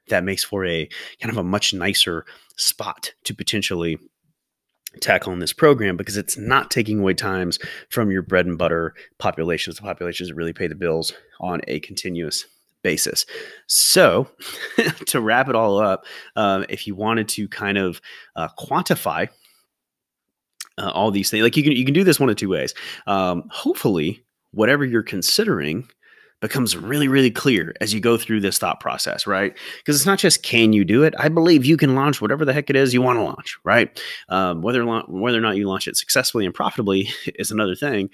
That 0.09 0.25
makes 0.25 0.45
for 0.45 0.65
a 0.65 0.89
kind 1.21 1.31
of 1.31 1.37
a 1.37 1.45
much 1.45 1.75
nicer 1.75 2.25
spot 2.57 3.13
to 3.25 3.35
potentially 3.35 3.99
tackle 5.01 5.33
in 5.33 5.39
this 5.39 5.53
program 5.53 5.97
because 5.97 6.17
it's 6.17 6.39
not 6.39 6.71
taking 6.71 7.01
away 7.01 7.15
times 7.15 7.59
from 7.91 8.11
your 8.11 8.23
bread 8.23 8.47
and 8.47 8.57
butter 8.57 8.95
populations. 9.19 9.77
The 9.77 9.83
populations 9.83 10.29
that 10.29 10.35
really 10.35 10.55
pay 10.55 10.67
the 10.67 10.75
bills 10.75 11.13
on 11.41 11.61
a 11.69 11.81
continuous 11.81 12.47
basis. 12.83 13.27
So 13.67 14.29
to 15.07 15.21
wrap 15.21 15.49
it 15.49 15.57
all 15.57 15.79
up 15.79 16.05
um, 16.37 16.65
if 16.69 16.87
you 16.87 16.95
wanted 16.95 17.29
to 17.31 17.49
kind 17.49 17.77
of 17.77 18.01
uh, 18.37 18.49
quantify 18.59 19.29
uh, 20.79 20.91
all 20.91 21.11
these 21.11 21.31
things. 21.31 21.43
Like 21.43 21.57
you 21.57 21.63
can 21.63 21.73
you 21.73 21.85
can 21.85 21.95
do 21.95 22.05
this 22.05 22.21
one 22.21 22.31
of 22.31 22.37
two 22.37 22.49
ways. 22.49 22.75
Um, 23.07 23.45
hopefully, 23.51 24.25
whatever 24.53 24.85
you're 24.85 25.03
considering 25.03 25.89
becomes 26.41 26.77
really 26.77 27.09
really 27.09 27.31
clear 27.31 27.75
as 27.81 27.93
you 27.93 28.01
go 28.01 28.17
through 28.17 28.41
this 28.41 28.59
thought 28.59 28.79
process 28.79 29.27
right 29.27 29.59
because 29.79 29.97
it's 29.97 30.07
not 30.07 30.19
just 30.19 30.43
can 30.45 30.73
you 30.73 30.85
do 30.85 31.03
it 31.03 31.13
i 31.19 31.29
believe 31.29 31.65
you 31.65 31.77
can 31.77 31.97
launch 31.97 32.21
whatever 32.21 32.45
the 32.45 32.53
heck 32.53 32.71
it 32.71 32.77
is 32.77 32.95
you 32.95 33.03
want 33.03 33.19
to 33.19 33.23
launch 33.23 33.59
right 33.65 34.01
um, 34.29 34.63
whether 34.63 34.85
whether 35.09 35.39
or 35.39 35.41
not 35.41 35.57
you 35.57 35.67
launch 35.67 35.89
it 35.89 35.97
successfully 35.97 36.47
and 36.47 36.55
profitably 36.55 37.09
is 37.35 37.51
another 37.51 37.75
thing 37.75 38.09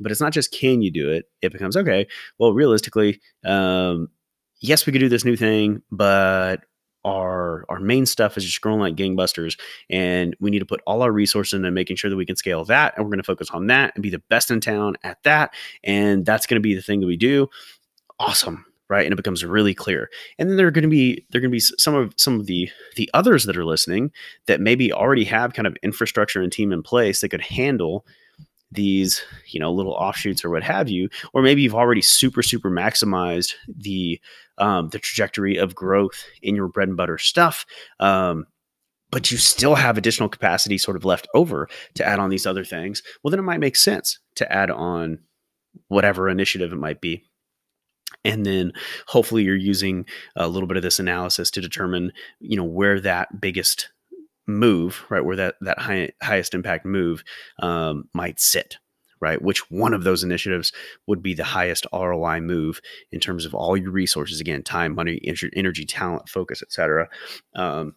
but 0.00 0.10
it's 0.10 0.20
not 0.20 0.32
just 0.32 0.52
can 0.52 0.82
you 0.82 0.90
do 0.90 1.08
it 1.10 1.26
it 1.40 1.52
becomes 1.52 1.76
okay 1.76 2.06
well 2.38 2.52
realistically 2.52 3.20
um, 3.44 4.08
yes 4.60 4.84
we 4.84 4.92
could 4.92 4.98
do 4.98 5.08
this 5.08 5.24
new 5.24 5.36
thing 5.36 5.80
but 5.92 6.64
our 7.08 7.64
our 7.68 7.80
main 7.80 8.06
stuff 8.06 8.36
is 8.36 8.44
just 8.44 8.60
growing 8.60 8.80
like 8.80 8.94
gangbusters 8.94 9.58
and 9.88 10.36
we 10.40 10.50
need 10.50 10.58
to 10.58 10.66
put 10.66 10.82
all 10.86 11.02
our 11.02 11.12
resources 11.12 11.54
into 11.54 11.70
making 11.70 11.96
sure 11.96 12.10
that 12.10 12.16
we 12.16 12.26
can 12.26 12.36
scale 12.36 12.64
that 12.64 12.94
and 12.96 13.04
we're 13.04 13.10
going 13.10 13.18
to 13.18 13.24
focus 13.24 13.50
on 13.50 13.66
that 13.66 13.92
and 13.94 14.02
be 14.02 14.10
the 14.10 14.22
best 14.28 14.50
in 14.50 14.60
town 14.60 14.94
at 15.02 15.22
that 15.22 15.54
and 15.82 16.26
that's 16.26 16.46
going 16.46 16.60
to 16.60 16.60
be 16.60 16.74
the 16.74 16.82
thing 16.82 17.00
that 17.00 17.06
we 17.06 17.16
do. 17.16 17.48
Awesome 18.20 18.64
right? 18.90 19.04
And 19.04 19.12
it 19.12 19.16
becomes 19.16 19.44
really 19.44 19.74
clear. 19.74 20.08
And 20.38 20.48
then 20.48 20.56
there 20.56 20.66
are 20.66 20.70
going 20.70 20.82
to 20.82 20.88
be 20.88 21.26
there 21.30 21.40
are 21.40 21.42
going 21.42 21.50
to 21.50 21.54
be 21.54 21.60
some 21.60 21.94
of 21.94 22.14
some 22.16 22.40
of 22.40 22.46
the 22.46 22.70
the 22.96 23.10
others 23.12 23.44
that 23.44 23.56
are 23.56 23.64
listening 23.64 24.10
that 24.46 24.60
maybe 24.60 24.92
already 24.92 25.24
have 25.24 25.52
kind 25.52 25.66
of 25.66 25.76
infrastructure 25.82 26.40
and 26.40 26.50
team 26.50 26.72
in 26.72 26.82
place 26.82 27.20
that 27.20 27.28
could 27.28 27.42
handle 27.42 28.06
these 28.70 29.22
you 29.46 29.58
know 29.58 29.72
little 29.72 29.92
offshoots 29.92 30.44
or 30.44 30.50
what 30.50 30.62
have 30.62 30.88
you 30.88 31.08
or 31.32 31.42
maybe 31.42 31.62
you've 31.62 31.74
already 31.74 32.02
super 32.02 32.42
super 32.42 32.70
maximized 32.70 33.54
the 33.66 34.20
um, 34.58 34.88
the 34.90 34.98
trajectory 34.98 35.56
of 35.56 35.74
growth 35.74 36.24
in 36.42 36.54
your 36.54 36.68
bread 36.68 36.88
and 36.88 36.96
butter 36.96 37.16
stuff 37.16 37.64
um, 38.00 38.46
but 39.10 39.30
you 39.30 39.38
still 39.38 39.74
have 39.74 39.96
additional 39.96 40.28
capacity 40.28 40.76
sort 40.76 40.96
of 40.96 41.04
left 41.06 41.26
over 41.34 41.66
to 41.94 42.04
add 42.04 42.18
on 42.18 42.28
these 42.28 42.46
other 42.46 42.64
things 42.64 43.02
well 43.22 43.30
then 43.30 43.40
it 43.40 43.44
might 43.44 43.60
make 43.60 43.76
sense 43.76 44.18
to 44.34 44.50
add 44.52 44.70
on 44.70 45.18
whatever 45.88 46.28
initiative 46.28 46.72
it 46.72 46.76
might 46.76 47.00
be. 47.00 47.24
And 48.24 48.44
then 48.44 48.72
hopefully 49.06 49.44
you're 49.44 49.54
using 49.54 50.06
a 50.34 50.48
little 50.48 50.66
bit 50.66 50.76
of 50.76 50.82
this 50.82 50.98
analysis 50.98 51.50
to 51.52 51.60
determine 51.60 52.12
you 52.40 52.56
know 52.56 52.64
where 52.64 53.00
that 53.00 53.40
biggest 53.40 53.90
move, 54.48 55.04
right, 55.10 55.24
where 55.24 55.36
that 55.36 55.56
that 55.60 55.78
high, 55.78 56.10
highest 56.22 56.54
impact 56.54 56.84
move 56.84 57.22
um, 57.60 58.08
might 58.14 58.40
sit, 58.40 58.78
right? 59.20 59.40
Which 59.40 59.70
one 59.70 59.94
of 59.94 60.04
those 60.04 60.24
initiatives 60.24 60.72
would 61.06 61.22
be 61.22 61.34
the 61.34 61.44
highest 61.44 61.86
ROI 61.92 62.40
move 62.40 62.80
in 63.12 63.20
terms 63.20 63.44
of 63.44 63.54
all 63.54 63.76
your 63.76 63.90
resources? 63.90 64.40
Again, 64.40 64.62
time, 64.62 64.94
money, 64.94 65.20
energy, 65.54 65.84
talent, 65.84 66.28
focus, 66.28 66.62
etc. 66.62 67.08
Um, 67.54 67.94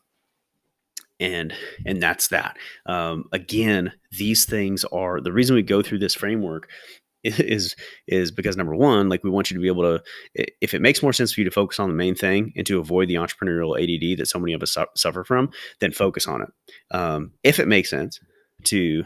and 1.19 1.53
and 1.85 2.01
that's 2.01 2.27
that. 2.29 2.57
Um, 2.85 3.25
again, 3.31 3.93
these 4.11 4.45
things 4.45 4.83
are 4.85 5.21
the 5.21 5.31
reason 5.31 5.55
we 5.55 5.61
go 5.61 5.81
through 5.81 5.99
this 5.99 6.15
framework 6.15 6.69
is 7.23 7.75
is 8.07 8.31
because 8.31 8.57
number 8.57 8.75
one, 8.75 9.09
like 9.09 9.23
we 9.23 9.29
want 9.29 9.51
you 9.51 9.55
to 9.55 9.61
be 9.61 9.67
able 9.67 9.83
to, 9.83 10.03
if 10.61 10.73
it 10.73 10.81
makes 10.81 11.03
more 11.03 11.13
sense 11.13 11.33
for 11.33 11.41
you 11.41 11.45
to 11.45 11.51
focus 11.51 11.79
on 11.79 11.89
the 11.89 11.95
main 11.95 12.15
thing 12.15 12.53
and 12.55 12.65
to 12.67 12.79
avoid 12.79 13.07
the 13.07 13.15
entrepreneurial 13.15 13.77
ADD 13.77 14.19
that 14.19 14.27
so 14.27 14.39
many 14.39 14.53
of 14.53 14.63
us 14.63 14.73
su- 14.73 14.85
suffer 14.95 15.23
from, 15.23 15.51
then 15.79 15.91
focus 15.91 16.27
on 16.27 16.41
it. 16.41 16.49
Um, 16.95 17.31
if 17.43 17.59
it 17.59 17.67
makes 17.67 17.89
sense 17.89 18.19
to 18.65 19.03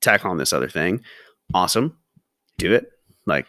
tack 0.00 0.24
on 0.24 0.38
this 0.38 0.52
other 0.52 0.68
thing, 0.68 1.02
awesome, 1.54 1.96
do 2.58 2.72
it. 2.72 2.90
Like 3.26 3.46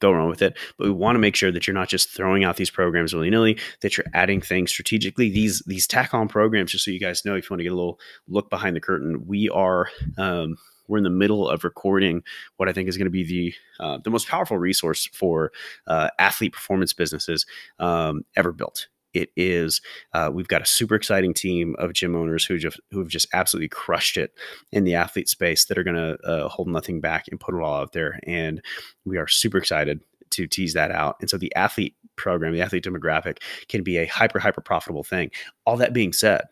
go 0.00 0.12
wrong 0.12 0.28
with 0.28 0.42
it. 0.42 0.56
But 0.78 0.86
we 0.86 0.92
want 0.92 1.16
to 1.16 1.20
make 1.20 1.36
sure 1.36 1.52
that 1.52 1.66
you're 1.66 1.74
not 1.74 1.88
just 1.88 2.10
throwing 2.10 2.44
out 2.44 2.56
these 2.56 2.70
programs 2.70 3.12
willy 3.12 3.30
nilly, 3.30 3.58
that 3.80 3.96
you're 3.96 4.06
adding 4.14 4.40
things 4.40 4.70
strategically. 4.70 5.30
These 5.30 5.62
these 5.66 5.86
tack 5.86 6.14
on 6.14 6.28
programs, 6.28 6.72
just 6.72 6.84
so 6.84 6.90
you 6.90 7.00
guys 7.00 7.24
know, 7.24 7.34
if 7.34 7.44
you 7.44 7.54
want 7.54 7.60
to 7.60 7.64
get 7.64 7.72
a 7.72 7.76
little 7.76 7.98
look 8.28 8.50
behind 8.50 8.76
the 8.76 8.80
curtain, 8.80 9.26
we 9.26 9.48
are 9.48 9.88
um, 10.16 10.56
we're 10.88 10.98
in 10.98 11.04
the 11.04 11.10
middle 11.10 11.48
of 11.48 11.64
recording 11.64 12.22
what 12.56 12.68
I 12.68 12.72
think 12.72 12.88
is 12.88 12.96
going 12.96 13.06
to 13.06 13.10
be 13.10 13.24
the 13.24 13.54
uh, 13.78 13.98
the 14.02 14.10
most 14.10 14.28
powerful 14.28 14.58
resource 14.58 15.06
for 15.12 15.52
uh, 15.86 16.10
athlete 16.18 16.52
performance 16.52 16.92
businesses 16.92 17.46
um, 17.78 18.24
ever 18.36 18.52
built. 18.52 18.88
It 19.14 19.30
is. 19.36 19.80
Uh, 20.12 20.30
we've 20.32 20.48
got 20.48 20.62
a 20.62 20.66
super 20.66 20.94
exciting 20.94 21.32
team 21.32 21.74
of 21.78 21.92
gym 21.92 22.14
owners 22.14 22.44
who 22.44 22.58
just 22.58 22.78
who 22.90 22.98
have 22.98 23.08
just 23.08 23.26
absolutely 23.32 23.68
crushed 23.68 24.16
it 24.16 24.32
in 24.70 24.84
the 24.84 24.94
athlete 24.94 25.28
space 25.28 25.64
that 25.66 25.78
are 25.78 25.84
going 25.84 25.96
to 25.96 26.18
uh, 26.24 26.48
hold 26.48 26.68
nothing 26.68 27.00
back 27.00 27.26
and 27.28 27.40
put 27.40 27.54
it 27.54 27.62
all 27.62 27.80
out 27.80 27.92
there. 27.92 28.20
And 28.26 28.62
we 29.04 29.16
are 29.16 29.26
super 29.26 29.58
excited 29.58 30.00
to 30.30 30.46
tease 30.46 30.74
that 30.74 30.90
out. 30.90 31.16
And 31.20 31.30
so 31.30 31.38
the 31.38 31.54
athlete 31.54 31.94
program, 32.16 32.52
the 32.52 32.60
athlete 32.60 32.84
demographic, 32.84 33.38
can 33.68 33.82
be 33.82 33.96
a 33.96 34.06
hyper 34.06 34.38
hyper 34.38 34.60
profitable 34.60 35.04
thing. 35.04 35.30
All 35.64 35.76
that 35.78 35.94
being 35.94 36.12
said, 36.12 36.42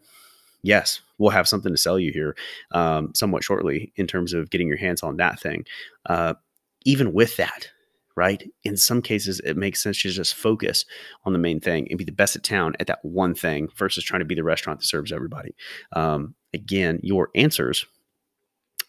yes, 0.63 1.03
we'll 1.19 1.31
have 1.31 1.49
something 1.49 1.73
to 1.73 1.79
sell 1.79 1.99
you 1.99 2.13
here 2.13 2.37
um, 2.73 3.13
somewhat 3.15 3.45
shortly 3.45 3.93
in 3.97 4.07
terms 4.07 4.33
of 4.33 4.51
getting 4.51 4.69
your 4.69 4.77
hands 4.77 5.03
on 5.03 5.17
that 5.17 5.41
thing. 5.41 5.65
Uh, 6.07 6.35
even 6.85 7.13
with 7.13 7.37
that, 7.37 7.69
right? 8.17 8.49
In 8.65 8.77
some 8.77 9.03
cases, 9.03 9.41
it 9.41 9.57
makes 9.57 9.83
sense 9.83 10.01
to 10.03 10.11
just 10.11 10.35
focus 10.35 10.85
on 11.25 11.33
the 11.33 11.39
main 11.39 11.61
thing 11.61 11.87
and 11.91 11.99
be 11.99 12.05
the 12.05 12.13
best 12.13 12.37
at 12.37 12.43
town 12.43 12.75
at 12.81 12.87
that 12.87 13.05
one 13.05 13.35
thing 13.35 13.69
versus 13.77 14.05
trying 14.05 14.21
to 14.21 14.27
be 14.27 14.35
the 14.35 14.45
restaurant 14.45 14.81
that 14.81 14.87
serves 14.87 15.13
everybody. 15.13 15.55
Um, 15.93 16.35
again, 16.55 17.01
your 17.03 17.31
answers 17.35 17.87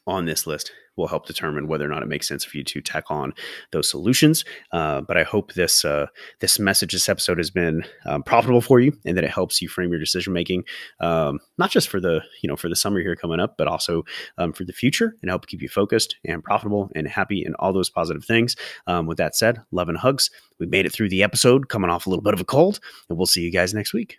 on 0.06 0.26
this 0.26 0.48
list 0.48 0.72
will 0.98 1.08
help 1.08 1.26
determine 1.26 1.68
whether 1.68 1.86
or 1.86 1.90
not 1.90 2.04
it 2.04 2.10
makes 2.10 2.28
sense 2.28 2.44
for 2.44 2.58
you 2.58 2.64
to 2.64 2.82
tack 2.82 3.06
on 3.10 3.34
those 3.72 3.90
solutions. 3.90 4.44
Uh, 4.72 5.02
but 5.02 5.18
I 5.18 5.24
hope 5.24 5.54
this 5.54 5.86
uh, 5.86 6.08
this 6.40 6.60
message, 6.60 6.94
this 6.94 7.10
episode, 7.10 7.38
has 7.38 7.52
been 7.52 7.84
um, 8.06 8.24
profitable 8.24 8.62
for 8.62 8.80
you, 8.80 8.98
and 9.06 9.16
that 9.18 9.24
it 9.24 9.32
helps 9.32 9.62
you 9.62 9.70
frame 9.70 9.90
your 9.90 10.00
decision 10.00 10.34
making, 10.34 10.64
um, 11.00 11.40
not 11.58 11.72
just 11.72 11.88
for 11.88 12.00
the 12.00 12.22
you 12.42 12.48
know 12.48 12.56
for 12.56 12.70
the 12.70 12.76
summer 12.76 13.00
here 13.00 13.16
coming 13.16 13.40
up, 13.40 13.56
but 13.58 13.68
also 13.68 14.04
um, 14.38 14.52
for 14.52 14.66
the 14.66 14.74
future, 14.74 15.16
and 15.22 15.30
help 15.30 15.48
keep 15.48 15.62
you 15.62 15.70
focused 15.70 16.16
and 16.26 16.44
profitable 16.44 16.90
and 16.96 17.08
happy 17.08 17.44
and 17.44 17.56
all 17.60 17.74
those 17.74 17.90
positive 17.90 18.26
things. 18.26 18.56
Um, 18.88 19.06
with 19.06 19.18
that 19.18 19.36
said, 19.36 19.62
love 19.72 19.90
and 19.90 19.98
hugs. 19.98 20.30
We 20.60 20.66
made 20.66 20.86
it 20.86 20.92
through 20.92 21.10
the 21.10 21.24
episode, 21.24 21.70
coming 21.70 21.90
off 21.90 22.08
a 22.08 22.10
little 22.10 22.24
bit 22.24 22.34
of 22.34 22.42
a 22.42 22.46
cold, 22.46 22.80
and 23.10 23.18
we'll 23.18 23.28
see 23.28 23.42
you 23.42 23.52
guys 23.52 23.74
next 23.74 23.94
week. 23.94 24.18